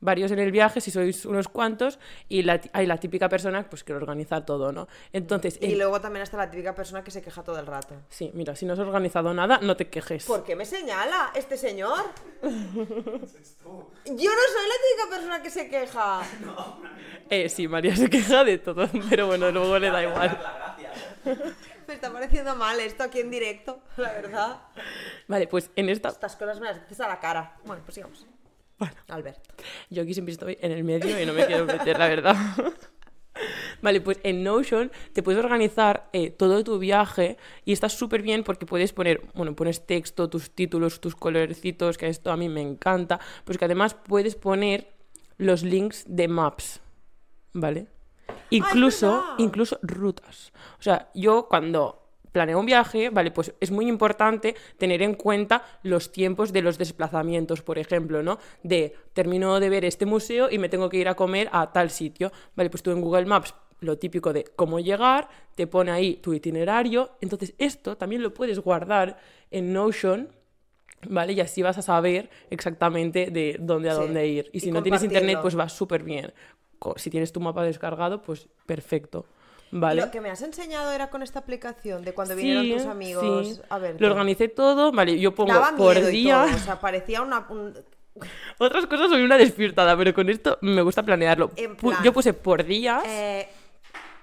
varios 0.00 0.30
en 0.30 0.38
el 0.38 0.52
viaje, 0.52 0.80
si 0.80 0.90
sois 0.90 1.24
unos 1.24 1.48
cuantos, 1.48 1.98
y 2.28 2.42
la 2.42 2.60
hay 2.72 2.86
la 2.86 2.98
típica 2.98 3.28
persona 3.28 3.68
pues 3.68 3.84
que 3.84 3.92
lo 3.92 3.98
organiza 3.98 4.44
todo, 4.44 4.72
¿no? 4.72 4.88
Entonces, 5.12 5.58
Y 5.60 5.72
en- 5.72 5.78
luego 5.78 6.00
también 6.00 6.22
está 6.22 6.36
la 6.36 6.50
típica 6.50 6.74
persona 6.74 7.02
que 7.02 7.10
se 7.10 7.22
queja 7.22 7.42
todo 7.42 7.58
el 7.58 7.66
rato. 7.66 7.94
sí, 8.08 8.30
mira, 8.34 8.54
si 8.56 8.66
no 8.66 8.72
has 8.74 8.78
organizado 8.78 9.32
nada, 9.34 9.58
no 9.62 9.76
te 9.76 9.88
quejes. 9.88 10.24
¿Por 10.26 10.44
qué 10.44 10.54
me 10.56 10.64
señala 10.64 11.30
este 11.34 11.56
señor? 11.56 12.04
Yo 12.42 13.10
no 14.06 14.14
soy 14.14 14.66
la 14.68 14.78
típica 14.84 15.10
persona 15.10 15.42
que 15.42 15.50
se 15.50 15.68
queja. 15.68 16.22
Eh, 17.30 17.50
sí, 17.50 17.68
María 17.68 17.94
se 17.94 18.08
queja 18.08 18.42
de 18.42 18.56
todo, 18.56 18.88
pero 19.10 19.26
bueno, 19.26 19.50
luego 19.50 19.78
le 19.78 19.90
da 19.90 20.02
igual. 20.02 20.38
Me 21.86 21.92
está 21.92 22.10
pareciendo 22.10 22.56
mal 22.56 22.80
esto 22.80 23.02
aquí 23.02 23.20
en 23.20 23.30
directo, 23.30 23.80
la 23.98 24.12
verdad. 24.12 24.58
Vale, 25.26 25.46
pues 25.46 25.70
en 25.76 25.90
esta 25.90 26.08
Estas 26.08 26.36
cosas 26.36 26.58
me 26.58 26.64
las 26.68 26.80
dices 26.80 27.00
a 27.02 27.08
la 27.08 27.20
cara. 27.20 27.56
Bueno, 27.66 27.82
pues 27.84 27.96
sigamos. 27.96 28.24
Bueno. 28.78 28.94
Albert. 29.08 29.38
Yo 29.90 30.02
aquí 30.02 30.14
siempre 30.14 30.32
estoy 30.32 30.58
en 30.60 30.72
el 30.72 30.84
medio 30.84 31.20
y 31.20 31.26
no 31.26 31.32
me 31.32 31.46
quiero 31.46 31.64
meter, 31.64 31.98
la 31.98 32.08
verdad. 32.08 32.36
Vale, 33.82 34.00
pues 34.00 34.18
en 34.24 34.42
Notion 34.42 34.90
te 35.12 35.22
puedes 35.22 35.42
organizar 35.42 36.08
eh, 36.12 36.30
todo 36.30 36.64
tu 36.64 36.78
viaje 36.78 37.36
y 37.64 37.72
está 37.72 37.88
súper 37.88 38.22
bien 38.22 38.42
porque 38.42 38.66
puedes 38.66 38.92
poner, 38.92 39.22
bueno, 39.34 39.54
pones 39.54 39.86
texto, 39.86 40.28
tus 40.28 40.50
títulos, 40.50 41.00
tus 41.00 41.14
colorcitos, 41.14 41.96
que 41.96 42.08
esto 42.08 42.32
a 42.32 42.36
mí 42.36 42.48
me 42.48 42.60
encanta, 42.60 43.20
pues 43.44 43.58
que 43.58 43.64
además 43.64 43.94
puedes 43.94 44.34
poner 44.34 44.88
los 45.36 45.62
links 45.62 46.04
de 46.08 46.26
maps, 46.26 46.80
¿vale? 47.52 47.86
Incluso, 48.50 49.12
verdad. 49.12 49.34
incluso 49.38 49.78
rutas. 49.82 50.52
O 50.78 50.82
sea, 50.82 51.10
yo 51.14 51.46
cuando 51.48 52.07
planeo 52.38 52.60
un 52.60 52.66
viaje, 52.66 53.10
vale, 53.10 53.32
pues 53.32 53.52
es 53.58 53.72
muy 53.72 53.88
importante 53.88 54.54
tener 54.76 55.02
en 55.02 55.14
cuenta 55.14 55.64
los 55.82 56.12
tiempos 56.12 56.52
de 56.52 56.62
los 56.62 56.78
desplazamientos, 56.78 57.62
por 57.62 57.78
ejemplo, 57.78 58.22
¿no? 58.22 58.38
De 58.62 58.94
termino 59.12 59.58
de 59.58 59.68
ver 59.68 59.84
este 59.84 60.06
museo 60.06 60.48
y 60.48 60.58
me 60.58 60.68
tengo 60.68 60.88
que 60.88 60.98
ir 60.98 61.08
a 61.08 61.16
comer 61.16 61.48
a 61.50 61.72
tal 61.72 61.90
sitio. 61.90 62.30
Vale, 62.54 62.70
pues 62.70 62.84
tú 62.84 62.92
en 62.92 63.00
Google 63.00 63.26
Maps 63.26 63.54
lo 63.80 63.98
típico 63.98 64.32
de 64.32 64.44
cómo 64.44 64.78
llegar, 64.78 65.28
te 65.56 65.66
pone 65.66 65.90
ahí 65.90 66.14
tu 66.14 66.32
itinerario. 66.32 67.10
Entonces, 67.20 67.54
esto 67.58 67.96
también 67.96 68.22
lo 68.22 68.32
puedes 68.32 68.60
guardar 68.60 69.18
en 69.50 69.72
Notion. 69.72 70.28
¿Vale? 71.08 71.32
Y 71.32 71.40
así 71.40 71.62
vas 71.62 71.78
a 71.78 71.82
saber 71.82 72.28
exactamente 72.50 73.30
de 73.30 73.56
dónde 73.60 73.88
a 73.88 73.94
Sí, 73.94 74.00
dónde 74.00 74.26
ir. 74.26 74.50
Y 74.52 74.58
y 74.58 74.60
si 74.60 74.72
no 74.72 74.82
tienes 74.82 75.02
internet, 75.02 75.38
pues 75.42 75.56
va 75.56 75.68
súper 75.68 76.02
bien. 76.02 76.32
Si 76.96 77.08
tienes 77.10 77.32
tu 77.32 77.40
mapa 77.40 77.62
descargado, 77.62 78.20
pues 78.20 78.48
perfecto. 78.66 79.24
¿Vale? 79.70 80.00
Lo 80.02 80.10
que 80.10 80.20
me 80.20 80.30
has 80.30 80.40
enseñado 80.42 80.92
era 80.92 81.10
con 81.10 81.22
esta 81.22 81.38
aplicación 81.40 82.02
de 82.04 82.14
cuando 82.14 82.34
Sí, 82.34 82.40
vinieron 82.42 82.78
tus 82.78 82.86
amigos 82.86 83.46
sí. 83.48 83.60
a 83.68 83.78
ver. 83.78 83.96
Lo 84.00 84.08
organicé 84.08 84.48
todo, 84.48 84.92
vale, 84.92 85.18
yo 85.18 85.34
pongo 85.34 85.52
Daba 85.52 85.76
por 85.76 85.94
miedo 85.94 86.08
y 86.08 86.12
día. 86.12 86.44
todo, 86.46 86.56
o 86.56 86.58
sea, 86.58 86.80
parecía 86.80 87.22
una... 87.22 87.46
un- 87.50 87.74
Otras 88.58 88.86
cosas 88.86 89.10
soy 89.10 89.22
una 89.22 89.36
despiertada, 89.36 89.96
pero 89.96 90.12
con 90.14 90.28
esto 90.28 90.58
me 90.62 90.82
gusta 90.82 91.02
planearlo. 91.02 91.48
Plan, 91.50 92.02
yo 92.02 92.12
puse 92.12 92.32
por 92.32 92.64
días. 92.64 93.02
eh, 93.06 93.48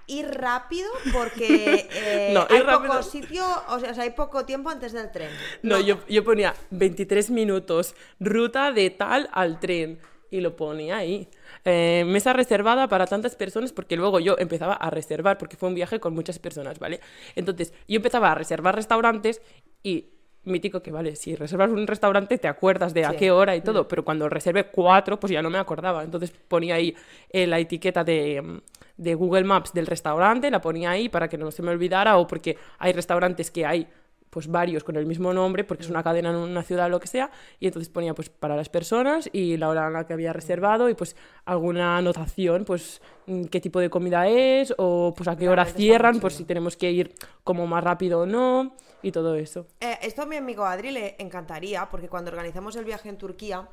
ir 0.07 0.27
rápido 0.27 0.87
porque 1.13 1.87
eh, 1.93 2.31
No, 2.33 2.45
hay 2.49 2.59
rápido- 2.61 2.91
poco 2.93 3.03
sitio, 3.03 3.43
o 3.69 3.79
sea, 3.79 3.93
hay 4.01 4.11
poco 4.11 4.45
tiempo 4.45 4.69
antes 4.69 4.91
del 4.93 5.11
tren. 5.11 5.29
no, 5.63 5.79
yo, 5.79 5.99
yo 6.09 6.23
ponía 6.23 6.53
23 6.71 7.29
minutos, 7.31 7.95
ruta 8.19 8.71
de 8.71 8.89
tal 8.89 9.29
al 9.31 9.59
tren. 9.59 9.99
Y 10.35 10.41
lo 10.41 10.55
ponía 10.57 10.97
ahí. 10.97 11.29
Eh, 11.63 12.03
mesa 12.05 12.33
reservada 12.33 12.89
para 12.89 13.05
tantas 13.07 13.35
personas, 13.37 13.71
porque 13.71 13.95
luego 13.95 14.19
yo 14.19 14.35
empezaba 14.37 14.73
a 14.73 14.89
reservar, 14.89 15.37
porque 15.37 15.55
fue 15.55 15.69
un 15.69 15.75
viaje 15.75 16.01
con 16.01 16.13
muchas 16.13 16.39
personas, 16.39 16.77
¿vale? 16.77 16.99
Entonces, 17.35 17.73
yo 17.87 17.95
empezaba 17.95 18.31
a 18.31 18.35
reservar 18.35 18.75
restaurantes 18.75 19.41
y 19.81 20.09
mítico 20.43 20.81
que, 20.81 20.91
vale, 20.91 21.15
si 21.15 21.35
reservas 21.35 21.69
un 21.69 21.87
restaurante 21.87 22.37
te 22.37 22.49
acuerdas 22.49 22.93
de 22.93 23.05
a 23.05 23.11
Sí. 23.11 23.17
qué 23.17 23.31
hora 23.31 23.55
y 23.55 23.61
todo, 23.61 23.87
pero 23.87 24.03
cuando 24.03 24.27
reservé 24.27 24.65
cuatro, 24.65 25.19
pues 25.19 25.31
ya 25.31 25.41
no 25.41 25.49
me 25.49 25.57
acordaba. 25.57 26.03
Entonces 26.03 26.31
ponía 26.49 26.75
ahí 26.75 26.93
eh, 27.29 27.47
la 27.47 27.57
etiqueta 27.59 28.03
de, 28.03 28.41
mm, 28.41 28.57
de 28.97 29.15
Google 29.15 29.45
Maps 29.45 29.71
del 29.73 29.87
restaurante, 29.87 30.51
la 30.51 30.59
ponía 30.59 30.91
ahí 30.91 31.07
para 31.07 31.29
que 31.29 31.37
no 31.37 31.49
se 31.49 31.61
me 31.63 31.71
olvidara 31.71 32.17
o 32.17 32.27
porque 32.27 32.57
hay 32.77 32.91
restaurantes 32.91 33.49
que 33.51 33.65
hay 33.65 33.87
pues 34.35 34.49
varios 34.49 34.83
con 34.83 34.97
el 34.97 35.05
mismo 35.05 35.31
nombre 35.31 35.63
porque 35.63 35.83
es 35.83 35.89
una 35.89 36.03
cadena 36.03 36.29
en 36.29 36.35
una 36.35 36.61
ciudad 36.61 36.87
o 36.87 36.89
lo 36.89 36.99
que 36.99 37.07
sea 37.07 37.31
y 37.57 37.67
entonces 37.67 37.87
ponía 37.87 38.13
pues 38.13 38.27
para 38.27 38.57
las 38.57 38.67
personas 38.67 39.29
y 39.31 39.55
la 39.55 39.69
hora 39.69 39.87
en 39.87 39.93
la 39.93 40.05
que 40.05 40.11
había 40.11 40.33
reservado 40.33 40.89
y 40.89 40.93
pues 40.93 41.15
alguna 41.45 41.95
anotación 41.95 42.65
pues 42.65 43.01
mm, 43.27 43.45
qué 43.45 43.61
tipo 43.61 43.79
de 43.79 43.89
comida 43.89 44.27
es 44.27 44.73
o 44.77 45.13
pues 45.15 45.29
a 45.29 45.37
qué 45.37 45.47
hora 45.47 45.63
cierran 45.63 46.19
por 46.19 46.33
si 46.33 46.43
tenemos 46.43 46.75
que 46.75 46.91
ir 46.91 47.15
como 47.45 47.65
más 47.65 47.81
rápido 47.81 48.19
o 48.19 48.25
no 48.25 48.75
y 49.01 49.13
todo 49.13 49.35
eso. 49.35 49.67
Eh, 49.79 49.99
esto 50.01 50.23
a 50.23 50.25
mi 50.25 50.35
amigo 50.35 50.65
Adri 50.65 50.91
le 50.91 51.15
encantaría, 51.19 51.87
porque 51.89 52.09
cuando 52.09 52.31
organizamos 52.31 52.75
el 52.75 52.83
viaje 52.83 53.07
en 53.07 53.17
Turquía, 53.17 53.69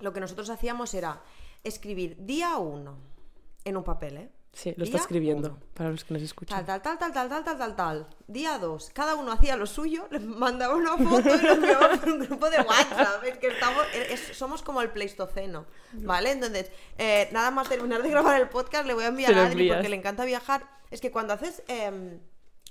lo 0.00 0.12
que 0.12 0.20
nosotros 0.20 0.50
hacíamos 0.50 0.92
era 0.92 1.22
escribir 1.64 2.16
día 2.18 2.58
uno 2.58 2.98
en 3.64 3.78
un 3.78 3.84
papel, 3.84 4.16
¿eh? 4.18 4.30
Sí, 4.52 4.74
lo 4.76 4.84
está 4.84 4.98
escribiendo 4.98 5.58
para 5.74 5.90
los 5.90 6.04
que 6.04 6.12
nos 6.12 6.22
escuchan. 6.22 6.66
Tal, 6.66 6.82
tal, 6.82 6.98
tal, 6.98 7.12
tal, 7.12 7.28
tal, 7.28 7.28
tal, 7.28 7.44
tal, 7.44 7.58
tal, 7.58 7.76
tal 7.76 8.06
Día 8.26 8.58
2. 8.58 8.90
Cada 8.92 9.14
uno 9.14 9.32
hacía 9.32 9.56
lo 9.56 9.66
suyo, 9.66 10.08
les 10.10 10.22
mandaba 10.22 10.74
una 10.74 10.96
foto 10.96 11.34
y 11.34 11.42
lo 11.42 11.52
enviaba 11.52 11.96
por 11.96 12.08
un 12.08 12.18
grupo 12.20 12.50
de 12.50 12.58
WhatsApp. 12.58 13.24
Es 13.24 13.38
que 13.38 13.46
estamos, 13.48 13.84
somos 14.32 14.62
como 14.62 14.82
el 14.82 14.90
Pleistoceno, 14.90 15.66
¿vale? 15.92 16.32
Entonces, 16.32 16.70
eh, 16.98 17.28
nada 17.32 17.50
más 17.50 17.68
terminar 17.68 18.02
de 18.02 18.10
grabar 18.10 18.40
el 18.40 18.48
podcast, 18.48 18.86
le 18.86 18.94
voy 18.94 19.04
a 19.04 19.08
enviar 19.08 19.34
a 19.34 19.46
Adri 19.46 19.68
porque 19.68 19.88
le 19.88 19.96
encanta 19.96 20.24
viajar. 20.24 20.68
Es 20.90 21.00
que 21.00 21.10
cuando 21.10 21.32
haces. 21.32 21.62
Em, 21.68 22.18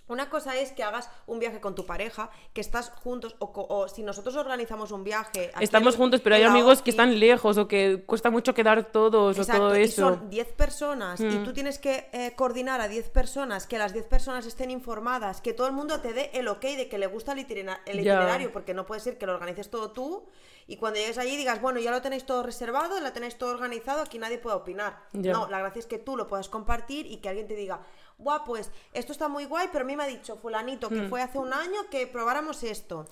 una 0.09 0.29
cosa 0.29 0.55
es 0.57 0.71
que 0.71 0.83
hagas 0.83 1.09
un 1.27 1.39
viaje 1.39 1.59
con 1.61 1.75
tu 1.75 1.85
pareja, 1.85 2.29
que 2.53 2.61
estás 2.61 2.89
juntos, 2.89 3.35
o, 3.39 3.51
o 3.69 3.87
si 3.87 4.03
nosotros 4.03 4.35
organizamos 4.35 4.91
un 4.91 5.03
viaje... 5.03 5.51
estamos 5.61 5.93
en- 5.95 5.99
juntos 6.01 6.21
pero 6.21 6.35
hay 6.35 6.43
amigos 6.43 6.81
que 6.81 6.89
están 6.89 7.19
lejos 7.19 7.57
o 7.57 7.67
que 7.67 8.03
cuesta 8.05 8.29
mucho 8.29 8.53
quedar 8.53 8.91
todos 8.91 9.37
o 9.37 9.41
Exacto, 9.41 9.61
todo 9.69 9.77
y 9.79 9.83
eso 9.83 10.01
Mm. 10.01 10.13
son 10.19 10.29
10 10.29 10.47
personas 10.53 11.19
y 11.21 11.37
tú 11.43 11.53
tienes 11.53 11.79
que 11.79 12.09
eh, 12.11 12.33
coordinar 12.35 12.81
a 12.81 12.87
10 12.87 13.09
personas, 13.09 13.65
que 13.67 13.77
las 13.77 13.93
10 13.93 14.05
personas 14.07 14.45
estén 14.45 14.71
informadas, 14.71 15.41
que 15.41 15.53
todo 15.53 15.67
el 15.67 15.73
mundo 15.73 16.01
te 16.01 16.13
dé 16.13 16.31
el 16.33 16.47
ok 16.47 16.61
de 16.61 16.89
que 16.89 16.97
le 16.97 17.07
gusta 17.07 17.31
el, 17.33 17.39
itinera- 17.39 17.81
el 17.85 18.03
Ya. 18.03 18.15
itinerario, 18.15 18.51
porque 18.51 18.73
no 18.73 18.85
puede 18.85 19.01
ser 19.01 19.17
que 19.17 19.25
lo 19.25 19.33
organices 19.33 19.69
todo 19.69 19.91
tú 19.91 20.25
y 20.67 20.77
cuando 20.77 20.99
llegues 20.99 21.17
allí 21.17 21.35
digas, 21.35 21.59
bueno, 21.61 21.79
ya 21.79 21.89
lo 21.91 22.01
tenéis 22.01 22.25
todo 22.25 22.43
reservado, 22.43 22.99
lo 22.99 23.11
tenéis 23.11 23.37
todo 23.37 23.49
organizado, 23.51 24.01
aquí 24.03 24.19
nadie 24.19 24.37
puede 24.37 24.55
opinar. 24.55 24.99
No, 25.13 25.47
la 25.49 25.59
gracia 25.59 25.79
es 25.79 25.87
que 25.87 25.97
tú 25.97 26.15
lo 26.15 26.27
puedas 26.27 26.47
compartir 26.47 27.07
y 27.07 27.17
que 27.17 27.29
alguien 27.29 27.47
te 27.47 27.55
diga, 27.55 27.81
guau, 28.19 28.43
pues 28.45 28.71
esto 28.93 29.12
está 29.12 29.27
muy 29.27 29.45
guay, 29.45 29.69
pero 29.71 29.84
a 29.84 29.88
mí 29.88 29.95
me 29.95 30.03
ha 30.03 30.08
dicho 30.08 30.36
fulanito 30.36 30.89
que 30.89 31.01
Mm. 31.03 31.10
fue 31.10 31.21
hace 31.21 31.39
un 31.39 31.51
año 31.53 31.89
que 31.89 32.05
probáramos 32.05 32.62
esto. 32.63 33.05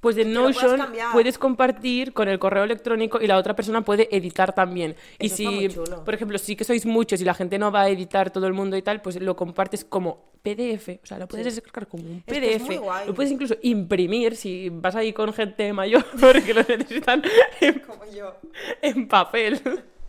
Pues 0.00 0.18
en 0.18 0.34
Notion 0.34 0.82
puedes 1.14 1.38
compartir 1.38 2.12
con 2.12 2.28
el 2.28 2.38
correo 2.38 2.64
electrónico 2.64 3.22
y 3.22 3.26
la 3.26 3.38
otra 3.38 3.56
persona 3.56 3.80
puede 3.82 4.14
editar 4.14 4.54
también. 4.54 4.96
y 5.18 5.30
si, 5.30 5.44
está 5.46 5.56
muy 5.56 5.68
chulo. 5.70 6.04
por 6.04 6.12
ejemplo, 6.12 6.36
sí 6.36 6.56
que 6.56 6.64
sois 6.64 6.84
muchos 6.84 7.22
y 7.22 7.24
la 7.24 7.32
gente 7.32 7.58
no 7.58 7.72
va 7.72 7.82
a 7.82 7.88
editar 7.88 8.30
todo 8.30 8.46
el 8.46 8.52
mundo 8.52 8.76
y 8.76 8.82
tal, 8.82 9.00
pues 9.00 9.18
lo 9.18 9.34
compartes 9.34 9.82
como 9.82 10.30
PDF. 10.42 11.00
O 11.02 11.06
sea, 11.06 11.18
lo 11.18 11.26
puedes 11.26 11.46
descargar 11.54 11.88
como 11.88 12.02
un 12.04 12.22
Es 12.26 12.38
que 12.38 12.54
es 12.54 12.62
PDF. 12.62 13.06
Lo 13.06 13.14
puedes 13.14 13.32
incluso 13.32 13.56
imprimir 13.62 14.36
si 14.36 14.68
vas 14.68 14.94
ahí 14.94 15.14
con 15.14 15.32
gente 15.32 15.72
mayor 15.72 16.04
que 16.44 16.52
lo 16.52 16.62
necesitan 16.64 17.22
en, 17.62 17.78
Como 17.80 18.04
yo. 18.04 18.34
en 18.82 19.08
papel. 19.08 19.58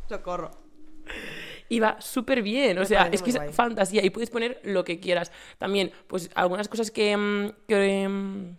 Socorro. 0.09 0.51
Y 1.69 1.79
va 1.79 1.99
súper 1.99 2.41
bien, 2.41 2.77
o 2.77 2.81
Me 2.81 2.85
sea, 2.85 3.09
es 3.11 3.21
que 3.21 3.31
es 3.31 3.35
guay. 3.37 3.51
fantasía 3.51 4.03
y 4.05 4.09
puedes 4.11 4.29
poner 4.29 4.59
lo 4.63 4.83
que 4.83 4.99
quieras. 4.99 5.31
También, 5.57 5.91
pues 6.07 6.29
algunas 6.35 6.67
cosas 6.67 6.91
que, 6.91 7.15
mm, 7.17 7.49
que, 7.67 8.07
mm, 8.07 8.57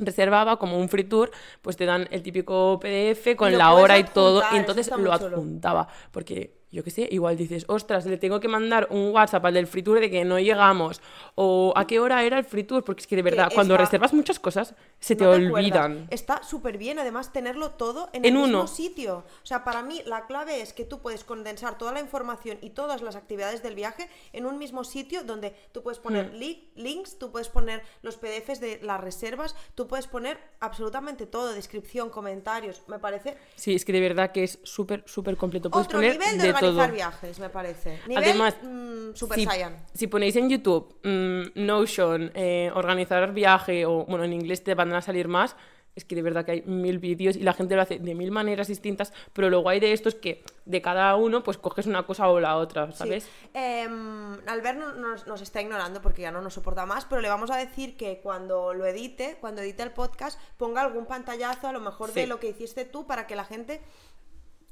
reservaba, 0.00 0.58
como 0.58 0.78
un 0.78 0.88
free 0.88 1.04
tour, 1.04 1.30
pues 1.60 1.76
te 1.76 1.84
dan 1.84 2.06
el 2.10 2.22
típico 2.22 2.78
PDF 2.80 3.34
con 3.36 3.56
la 3.58 3.72
hora 3.74 3.98
y 3.98 4.04
todo, 4.04 4.42
y 4.52 4.56
entonces 4.56 4.88
lo 4.90 4.96
chulo. 4.96 5.12
adjuntaba. 5.12 5.88
Porque, 6.12 6.54
yo 6.70 6.84
qué 6.84 6.90
sé, 6.90 7.08
igual 7.10 7.36
dices, 7.36 7.64
ostras, 7.66 8.06
le 8.06 8.16
tengo 8.16 8.38
que 8.40 8.46
mandar 8.46 8.86
un 8.90 9.10
WhatsApp 9.10 9.44
al 9.46 9.54
del 9.54 9.66
free 9.66 9.82
tour 9.82 9.98
de 9.98 10.08
que 10.08 10.24
no 10.24 10.38
llegamos, 10.38 11.00
o 11.34 11.72
a 11.74 11.86
qué 11.86 11.98
hora 11.98 12.22
era 12.22 12.38
el 12.38 12.44
free 12.44 12.62
tour, 12.62 12.84
porque 12.84 13.00
es 13.00 13.06
que 13.08 13.16
de 13.16 13.22
verdad, 13.22 13.50
cuando 13.52 13.76
reservas 13.76 14.12
muchas 14.12 14.38
cosas, 14.38 14.74
se 15.00 15.14
te 15.16 15.24
no 15.24 15.30
acuerdas. 15.30 15.52
olvidan. 15.54 16.06
Está 16.10 16.42
súper 16.42 16.76
bien, 16.78 16.98
además, 16.98 17.32
tenerlo 17.32 17.70
todo 17.72 18.08
en, 18.12 18.24
En 18.24 18.34
el 18.36 18.40
mismo 18.42 18.58
uno. 18.58 18.66
sitio. 18.66 19.24
O 19.42 19.46
sea, 19.46 19.64
para 19.64 19.82
mí 19.82 20.02
la 20.06 20.26
clave 20.26 20.60
es 20.60 20.72
que 20.72 20.84
tú 20.84 21.00
puedes 21.00 21.24
condensar 21.24 21.78
toda 21.78 21.92
la 21.92 22.00
información 22.00 22.58
y 22.62 22.70
todas 22.70 23.00
las 23.02 23.14
actividades 23.16 23.62
del 23.62 23.74
viaje 23.74 24.08
en 24.32 24.46
un 24.46 24.58
mismo 24.58 24.82
sitio 24.84 25.22
donde 25.24 25.54
tú 25.72 25.82
puedes 25.82 25.98
poner 25.98 26.30
Hmm. 26.32 26.36
li- 26.36 26.70
links, 26.74 27.18
tú 27.18 27.30
puedes 27.30 27.48
poner 27.48 27.82
los 28.02 28.16
PDFs 28.16 28.60
de 28.60 28.80
las 28.82 29.00
reservas, 29.00 29.54
tú 29.74 29.86
puedes 29.86 30.06
poner 30.06 30.38
absolutamente 30.60 31.26
todo, 31.26 31.52
descripción, 31.52 32.10
comentarios. 32.10 32.82
Me 32.88 32.98
parece 32.98 33.36
Sí, 33.56 33.74
es 33.74 33.84
que 33.84 33.92
de 33.92 34.00
verdad 34.00 34.32
que 34.32 34.44
es 34.44 34.58
súper, 34.64 35.04
súper 35.06 35.36
completo. 35.36 35.70
Puedes 35.70 35.86
otro 35.86 35.98
poner 35.98 36.12
nivel 36.18 36.38
de, 36.38 36.42
de 36.44 36.48
organizar 36.50 36.86
todo. 36.86 36.94
viajes, 36.94 37.38
me 37.38 37.48
parece. 37.50 37.98
Nivel 38.08 38.24
Además, 38.24 38.56
mm, 38.62 39.14
Super 39.14 39.38
si, 39.38 39.44
Saiyan. 39.44 39.86
si 39.94 40.06
ponéis 40.06 40.34
en 40.36 40.48
YouTube 40.50 40.96
mm, 41.04 41.64
Notion, 41.66 42.30
eh, 42.34 42.70
organizar 42.74 43.32
viaje, 43.32 43.86
o 43.86 44.04
bueno, 44.06 44.24
en 44.24 44.32
inglés 44.32 44.62
te 44.64 44.74
van 44.74 44.87
a 44.96 45.02
salir 45.02 45.28
más, 45.28 45.56
es 45.94 46.04
que 46.04 46.14
de 46.14 46.22
verdad 46.22 46.44
que 46.44 46.52
hay 46.52 46.62
mil 46.62 47.00
vídeos 47.00 47.34
y 47.34 47.40
la 47.42 47.52
gente 47.54 47.74
lo 47.74 47.82
hace 47.82 47.98
de 47.98 48.14
mil 48.14 48.30
maneras 48.30 48.68
distintas, 48.68 49.12
pero 49.32 49.50
lo 49.50 49.62
guay 49.62 49.80
de 49.80 49.92
esto 49.92 50.08
es 50.08 50.14
que 50.14 50.44
de 50.64 50.80
cada 50.80 51.16
uno 51.16 51.42
pues 51.42 51.58
coges 51.58 51.86
una 51.86 52.06
cosa 52.06 52.28
o 52.28 52.38
la 52.38 52.56
otra, 52.56 52.92
¿sabes? 52.92 53.24
Sí. 53.24 53.30
Em, 53.54 54.38
Albert 54.46 54.78
no- 54.78 54.92
nos, 54.94 55.26
nos 55.26 55.40
está 55.40 55.60
ignorando 55.60 56.00
porque 56.00 56.22
ya 56.22 56.30
no 56.30 56.40
nos 56.40 56.54
soporta 56.54 56.86
más, 56.86 57.04
pero 57.04 57.20
le 57.20 57.28
vamos 57.28 57.50
a 57.50 57.56
decir 57.56 57.96
que 57.96 58.20
cuando 58.22 58.74
lo 58.74 58.86
edite, 58.86 59.38
cuando 59.40 59.60
edite 59.62 59.82
el 59.82 59.90
podcast, 59.90 60.38
ponga 60.56 60.82
algún 60.82 61.06
pantallazo 61.06 61.66
a 61.66 61.72
lo 61.72 61.80
mejor 61.80 62.12
de 62.12 62.28
lo 62.28 62.38
que 62.38 62.48
hiciste 62.50 62.84
tú 62.84 63.04
para 63.06 63.26
que 63.26 63.34
la 63.34 63.44
gente 63.44 63.80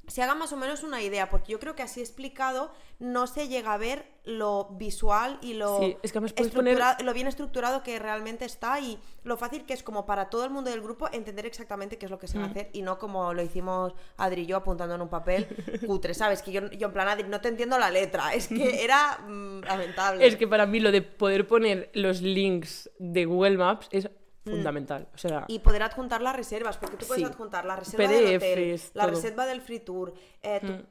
se 0.06 0.22
haga 0.22 0.34
más 0.34 0.52
o 0.52 0.56
menos 0.56 0.82
una 0.82 1.02
idea, 1.02 1.28
porque 1.30 1.52
yo 1.52 1.58
creo 1.60 1.74
que 1.74 1.82
así 1.82 2.00
explicado 2.00 2.72
no 2.98 3.26
se 3.26 3.48
llega 3.48 3.72
a 3.72 3.76
ver 3.76 4.06
lo 4.24 4.68
visual 4.72 5.38
y 5.42 5.54
lo, 5.54 5.78
Sí, 5.80 5.96
es 6.02 6.10
que 6.12 6.18
además 6.18 6.32
puedes 6.32 6.52
poner- 6.52 6.74
estructura- 6.74 7.04
lo 7.04 7.12
bien 7.14 7.26
estructurado 7.28 7.82
que 7.82 7.98
realmente 7.98 8.44
está 8.44 8.80
y 8.80 8.98
lo 9.24 9.36
fácil 9.36 9.64
que 9.66 9.72
es 9.74 9.82
como 9.82 10.04
para 10.06 10.30
todo 10.30 10.44
el 10.44 10.50
mundo 10.50 10.70
del 10.70 10.80
grupo 10.82 11.08
entender 11.12 11.46
exactamente 11.46 11.98
qué 11.98 12.06
es 12.06 12.10
lo 12.10 12.18
que 12.18 12.26
se 12.26 12.38
va 12.38 12.44
a 12.44 12.48
hacer 12.48 12.70
y 12.72 12.82
no 12.82 12.98
como 12.98 13.32
lo 13.34 13.42
hicimos 13.42 13.94
Adri 14.16 14.42
y 14.42 14.46
yo 14.46 14.56
apuntando 14.56 14.94
en 14.94 15.00
un 15.02 15.08
papel 15.08 15.46
cutre, 15.86 16.14
¿sabes? 16.14 16.42
Que 16.42 16.50
yo, 16.52 16.70
yo 16.70 16.88
en 16.88 16.92
plan, 16.92 17.08
Adri, 17.08 17.28
no 17.28 17.40
te 17.40 17.48
entiendo 17.48 17.78
la 17.78 17.90
letra, 17.90 18.34
es 18.34 18.48
que 18.48 18.82
era 18.84 19.18
mm, 19.26 19.60
lamentable. 19.62 20.26
Es 20.26 20.36
que 20.36 20.48
para 20.48 20.66
mí 20.66 20.80
lo 20.80 20.90
de 20.90 21.02
poder 21.02 21.46
poner 21.46 21.90
los 21.94 22.20
links 22.22 22.90
de 22.98 23.24
Google 23.26 23.58
Maps 23.58 23.88
es 23.92 24.08
fundamental. 24.50 25.08
O 25.14 25.18
sea, 25.18 25.40
Mm. 25.40 25.44
Y 25.48 25.58
poder 25.60 25.82
adjuntar 25.82 26.22
las 26.22 26.34
reservas, 26.36 26.76
porque 26.78 26.96
tú 26.96 27.06
puedes 27.06 27.24
Sí. 27.24 27.30
adjuntar 27.30 27.64
la 27.64 27.76
reserva 27.76 28.08
del 28.08 28.36
hotel, 28.36 28.40
PDFs, 28.40 28.90
la 28.94 29.04
todo. 29.04 29.12
Mm. 29.12 29.14
reserva 29.16 29.46
del 29.46 29.60
free 29.60 29.80
tour, 29.80 30.14
eh, 30.42 30.60
tu- 30.60 30.86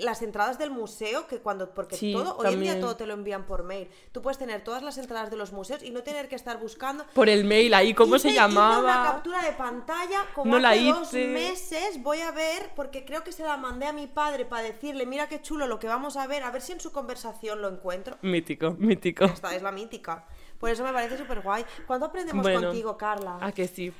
las 0.00 0.20
entradas 0.22 0.58
del 0.58 0.72
museo, 0.72 1.28
que 1.28 1.38
cuando, 1.38 1.72
porque 1.72 1.94
Sí, 1.96 2.12
todo, 2.12 2.36
hoy 2.38 2.46
en 2.54 2.60
día 2.60 2.70
también. 2.72 2.80
todo 2.80 2.96
te 2.96 3.06
lo 3.06 3.14
envían 3.14 3.46
por 3.46 3.62
mail. 3.62 3.88
Tú 4.10 4.20
puedes 4.20 4.36
tener 4.36 4.64
todas 4.64 4.82
las 4.82 4.98
entradas 4.98 5.30
de 5.30 5.36
los 5.36 5.52
museos 5.52 5.84
y 5.84 5.90
no 5.90 6.02
tener 6.02 6.28
que 6.28 6.34
estar 6.34 6.58
buscando. 6.58 7.04
por 7.14 7.28
el 7.28 7.44
mail 7.44 7.72
ahí, 7.74 7.94
¿cómo 7.94 8.16
Hice- 8.16 8.22
se 8.22 8.28
hice 8.30 8.38
una 8.38 8.48
llamaba? 8.48 9.12
captura 9.12 9.42
de 9.44 9.52
pantalla 9.52 10.24
como 10.34 10.50
No 10.50 10.58
la 10.58 10.70
hace 10.70 10.84
dos 10.86 11.08
hice. 11.14 11.28
meses. 11.28 12.02
Voy 12.02 12.20
a 12.20 12.32
ver, 12.32 12.70
porque 12.74 13.04
creo 13.04 13.22
que 13.22 13.30
se 13.30 13.44
la 13.44 13.56
mandé 13.58 13.86
a 13.86 13.92
mi 13.92 14.08
padre 14.08 14.44
para 14.44 14.64
decirle, 14.64 15.06
mira 15.06 15.28
qué 15.28 15.40
chulo 15.40 15.68
lo 15.68 15.78
que 15.78 15.86
vamos 15.86 16.16
a 16.16 16.26
ver, 16.26 16.42
a 16.42 16.50
ver 16.50 16.62
si 16.62 16.72
en 16.72 16.80
su 16.80 16.90
conversación 16.90 17.62
lo 17.62 17.68
encuentro. 17.68 18.18
Mítico, 18.22 18.72
mítico. 18.76 19.26
Esta 19.26 19.54
es 19.54 19.62
la 19.62 19.70
mítica. 19.70 20.26
Por 20.60 20.70
eso 20.70 20.84
me 20.84 20.92
parece 20.92 21.16
súper 21.18 21.40
guay. 21.40 21.64
¿Cuándo 21.86 22.06
aprendemos 22.06 22.42
Bueno. 22.42 22.68
contigo, 22.68 22.96
Carla? 22.96 23.38
Ah, 23.40 23.50
que 23.50 23.66
sí. 23.66 23.92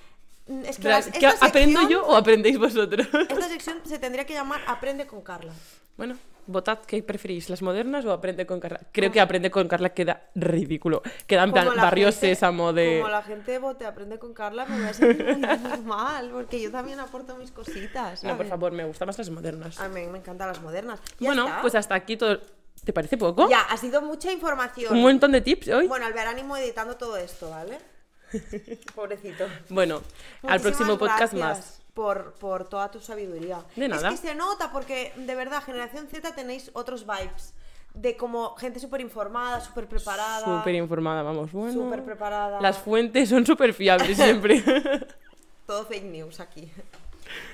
Mm, 0.46 0.64
Es 0.66 0.78
que 0.78 0.88
las- 0.88 1.06
¿qué 1.08 1.26
esta 1.26 1.46
¿Aprendo 1.46 1.80
sección- 1.80 1.88
yo 2.02 2.06
o 2.06 2.14
aprendéis 2.16 2.58
vosotros? 2.58 3.08
Esta 3.28 3.48
sección 3.48 3.78
se 3.84 3.98
tendría 3.98 4.24
que 4.26 4.34
llamar 4.34 4.60
Aprende 4.66 5.06
con 5.06 5.22
Carla. 5.22 5.52
Bueno, 5.96 6.16
votad 6.46 6.78
qué 6.86 7.02
preferís, 7.02 7.48
las 7.50 7.60
modernas 7.62 8.04
o 8.04 8.12
aprende 8.12 8.46
con 8.46 8.58
Carla. 8.60 8.80
Creo 8.92 9.12
que 9.12 9.20
aprende 9.20 9.50
con 9.50 9.68
Carla 9.68 9.90
queda 9.90 10.22
ridículo. 10.34 11.02
Queda 11.26 11.44
en 11.44 11.52
plan 11.52 11.68
barrio 11.76 12.06
gente- 12.10 12.20
sésamo 12.34 12.72
de. 12.72 12.98
Como 13.00 13.10
la 13.10 13.22
gente 13.22 13.58
vote 13.58 13.84
Aprende 13.86 14.18
con 14.18 14.32
Carla, 14.34 14.64
me 14.66 14.76
voy 14.78 14.86
a 14.88 14.92
sentir 14.94 15.24
muy, 15.38 15.78
mal, 15.84 16.30
porque 16.30 16.60
yo 16.60 16.70
también 16.70 17.00
aporto 17.00 17.36
mis 17.36 17.50
cositas. 17.52 18.24
No, 18.24 18.36
por 18.36 18.46
favor, 18.46 18.72
me 18.72 18.84
gustan 18.84 19.06
más 19.06 19.18
las 19.18 19.30
modernas. 19.30 19.78
A 19.78 19.88
mí 19.88 20.06
me 20.06 20.18
encantan 20.18 20.48
las 20.48 20.60
modernas. 20.62 21.00
Ya 21.20 21.26
bueno, 21.26 21.46
está. 21.46 21.60
pues 21.62 21.74
hasta 21.74 21.94
aquí 21.94 22.16
todo. 22.16 22.40
¿Te 22.90 22.94
parece 22.94 23.16
poco? 23.16 23.48
Ya, 23.48 23.60
ha 23.60 23.76
sido 23.76 24.02
mucha 24.02 24.32
información. 24.32 24.92
Un 24.92 25.02
montón 25.02 25.30
de 25.30 25.40
tips 25.40 25.68
hoy. 25.68 25.86
Bueno, 25.86 26.06
al 26.06 26.12
ver 26.12 26.26
ánimo 26.26 26.56
editando 26.56 26.96
todo 26.96 27.16
esto, 27.16 27.48
¿vale? 27.48 27.78
Pobrecito. 28.96 29.46
Bueno, 29.68 30.02
al 30.42 30.58
Muchísimas 30.58 30.62
próximo 30.62 30.98
podcast 30.98 31.34
más. 31.34 31.82
Por, 31.94 32.32
por 32.32 32.68
toda 32.68 32.90
tu 32.90 32.98
sabiduría. 32.98 33.64
De 33.76 33.86
nada. 33.86 34.08
Es 34.08 34.20
que 34.20 34.26
se 34.26 34.34
nota 34.34 34.72
porque, 34.72 35.12
de 35.14 35.34
verdad, 35.36 35.62
Generación 35.62 36.08
Z 36.08 36.34
tenéis 36.34 36.72
otros 36.72 37.06
vibes. 37.06 37.54
De 37.94 38.16
como 38.16 38.56
gente 38.56 38.80
súper 38.80 39.02
informada, 39.02 39.60
súper 39.60 39.86
preparada. 39.86 40.44
Súper 40.44 40.74
informada, 40.74 41.22
vamos. 41.22 41.52
Bueno. 41.52 41.72
Súper 41.72 42.04
preparada. 42.04 42.60
Las 42.60 42.78
fuentes 42.78 43.28
son 43.28 43.46
súper 43.46 43.72
fiables 43.72 44.16
siempre. 44.16 44.64
Todo 45.68 45.86
fake 45.86 46.06
news 46.06 46.40
aquí. 46.40 46.72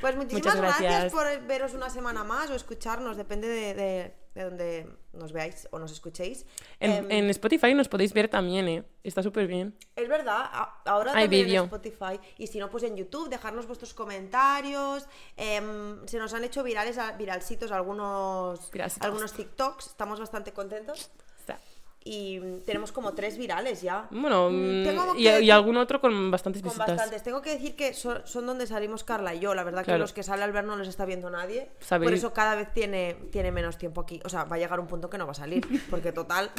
Pues 0.00 0.16
muchísimas 0.16 0.44
Muchas 0.44 0.56
gracias. 0.56 0.90
gracias. 0.90 1.12
por 1.12 1.46
veros 1.46 1.74
una 1.74 1.90
semana 1.90 2.24
más 2.24 2.48
o 2.48 2.54
escucharnos, 2.54 3.18
depende 3.18 3.48
de, 3.48 3.74
de, 3.74 4.14
de 4.34 4.42
donde 4.42 4.96
nos 5.16 5.32
veáis 5.32 5.66
o 5.70 5.78
nos 5.78 5.92
escuchéis. 5.92 6.46
en, 6.80 6.90
Em, 6.92 7.10
en 7.10 7.30
Spotify 7.30 7.74
nos 7.74 7.88
podéis 7.88 8.12
ver 8.12 8.28
también, 8.28 8.68
¿eh? 8.68 8.84
Está 9.02 9.22
súper 9.22 9.46
bien. 9.46 9.74
Es 9.94 10.08
verdad, 10.08 10.40
a- 10.52 10.82
ahora 10.86 11.12
Hay 11.14 11.24
también 11.24 11.48
en 11.48 11.64
Spotify 11.64 12.20
y 12.38 12.46
si 12.46 12.58
no, 12.58 12.70
pues 12.70 12.82
en 12.84 12.96
YouTube, 12.96 13.28
dejarnos 13.28 13.66
vuestros 13.66 13.94
comentarios. 13.94 15.06
em, 15.36 16.06
se 16.06 16.18
nos 16.18 16.32
han 16.34 16.44
hecho 16.44 16.62
virales, 16.62 16.98
viralcitos 17.18 17.70
algunos, 17.72 18.70
Viralcitos. 18.70 19.06
algunos 19.06 19.32
TikToks, 19.32 19.86
estamos 19.88 20.18
bastante 20.20 20.52
contentos. 20.52 21.10
Y 22.08 22.38
mm, 22.38 22.60
tenemos 22.64 22.92
como 22.92 23.14
tres 23.14 23.36
virales 23.36 23.82
ya. 23.82 24.06
Bueno, 24.12 24.48
Mm, 24.50 24.54
mm, 24.54 25.16
y, 25.18 25.24
que 25.24 25.40
y 25.42 25.50
algún 25.50 25.76
otro 25.76 26.00
con 26.00 26.30
bastantes 26.30 26.62
Con 26.62 26.70
visitas. 26.70 26.86
bastantes. 26.88 27.22
Tengo 27.24 27.42
que 27.42 27.50
decir 27.50 27.74
que 27.74 27.92
son, 27.94 28.22
son 28.24 28.46
donde 28.46 28.66
salimos 28.68 29.02
Carla 29.02 29.34
y 29.34 29.40
yo. 29.40 29.54
La 29.54 29.64
verdad 29.64 29.80
que 29.80 29.86
Claro. 29.86 30.00
los 30.02 30.12
que 30.12 30.22
sale 30.22 30.44
al 30.44 30.52
ver 30.52 30.64
no 30.64 30.76
los 30.76 30.86
está 30.86 31.04
viendo 31.04 31.28
nadie. 31.30 31.68
Sabéis- 31.80 32.06
Por 32.06 32.14
eso 32.14 32.32
cada 32.32 32.54
vez 32.54 32.72
tiene, 32.72 33.14
tiene 33.32 33.50
menos 33.50 33.76
tiempo 33.76 34.02
aquí. 34.02 34.20
O 34.24 34.28
sea, 34.28 34.44
va 34.44 34.54
a 34.54 34.58
llegar 34.60 34.78
un 34.78 34.86
punto 34.86 35.10
que 35.10 35.18
no 35.18 35.26
va 35.26 35.32
a 35.32 35.34
salir. 35.34 35.66
Porque 35.90 36.12
total, 36.12 36.50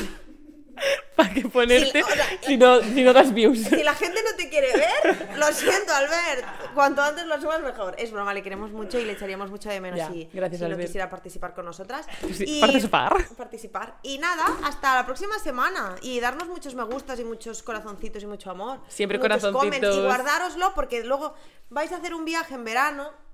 ¿Para 1.16 1.34
qué 1.34 1.42
ponerte 1.42 2.04
o 2.04 2.08
sea, 2.08 2.26
si, 2.42 2.58
no, 2.58 2.82
si 2.82 3.04
no 3.04 3.14
das 3.14 3.34
views? 3.34 3.60
si 3.64 3.84
la 3.84 3.96
gente 3.96 4.22
no 4.24 4.36
te 4.36 4.50
quiere 4.50 4.72
ver, 4.74 5.38
lo 5.38 5.48
siento, 5.48 5.94
Albert. 5.94 6.74
Cuanto 6.74 7.02
antes 7.02 7.26
lo 7.26 7.40
subas, 7.42 7.62
mejor. 7.62 7.96
Es 7.98 8.12
broma, 8.12 8.34
le 8.34 8.44
queremos 8.44 8.72
mucho 8.72 9.00
y 9.00 9.06
le 9.06 9.14
echaríamos 9.14 9.50
mucho 9.50 9.70
de 9.70 9.82
menos 9.82 9.98
Ya, 9.98 10.10
si, 10.10 10.30
gracias, 10.32 10.62
si 10.62 10.68
no 10.68 10.78
quisiera 10.78 11.10
participar 11.10 11.54
con 11.54 11.66
nosotras. 11.66 12.06
Sí, 12.34 12.60
participar. 12.62 13.16
Participar. 13.36 13.98
Y 14.04 14.18
nada, 14.20 14.46
hasta 14.64 14.96
la 14.96 15.06
próxima 15.06 15.40
semana. 15.40 15.96
Y 16.02 16.20
darnos 16.20 16.48
muchos 16.48 16.76
me 16.76 16.84
gustas 16.84 17.20
y 17.20 17.24
muchos 17.24 17.64
corazoncitos 17.64 18.22
y 18.24 18.28
mucho 18.28 18.52
amor. 18.52 18.80
Siempre 18.88 19.18
Muchos 19.18 19.52
comments 19.52 19.54
corazoncitos. 19.54 19.96
Y 19.96 20.02
guardároslo 20.02 20.74
porque 20.76 21.04
luego 21.04 21.34
vais 21.70 21.92
a 21.92 21.98
hacer 21.98 22.14
un 22.14 22.26
viaje 22.26 22.54
en 22.54 22.64
verano. 22.64 23.27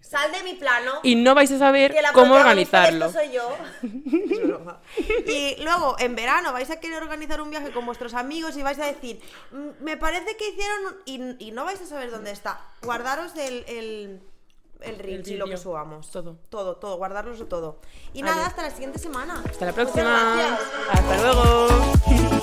Sal 0.00 0.32
de 0.32 0.42
mi 0.42 0.54
plano. 0.54 1.00
Y 1.02 1.16
no 1.16 1.34
vais 1.34 1.50
a 1.52 1.58
saber 1.58 1.92
que 1.92 2.00
la 2.00 2.12
cómo 2.12 2.34
organizarlo. 2.34 3.06
esto 3.06 3.18
soy 3.20 3.30
yo. 3.32 3.48
Es 3.82 4.42
broma. 4.46 4.80
Y 5.26 5.56
luego, 5.62 5.96
en 5.98 6.14
verano, 6.16 6.52
vais 6.52 6.70
a 6.70 6.80
querer 6.80 7.02
organizar 7.02 7.40
un 7.42 7.50
viaje 7.50 7.70
con 7.72 7.84
vuestros 7.84 8.14
amigos 8.14 8.56
y 8.56 8.62
vais 8.62 8.78
a 8.78 8.86
decir, 8.86 9.20
"Mm, 9.50 9.84
me 9.84 9.96
parece 9.98 10.36
que 10.36 10.48
hicieron... 10.48 10.86
un-", 10.86 11.36
Y, 11.40 11.48
y 11.48 11.50
no 11.50 11.64
vais 11.66 11.80
a 11.82 11.86
saber 11.86 12.10
dónde 12.10 12.30
está. 12.30 12.58
Guardaros 12.82 13.36
el... 13.36 13.64
el 13.68 14.20
y 15.26 15.34
lo 15.34 15.46
que 15.46 15.56
subamos. 15.56 16.10
Todo. 16.10 16.36
Todo, 16.48 16.76
todo, 16.76 16.96
guardaroslo 16.96 17.46
todo. 17.46 17.80
Y 18.14 18.22
nada, 18.22 18.46
hasta 18.46 18.62
la 18.62 18.70
siguiente 18.70 18.98
semana. 19.00 19.42
Hasta 19.44 19.66
la 19.66 19.72
próxima. 19.72 20.48
Hasta 20.92 21.16
luego. 21.20 22.37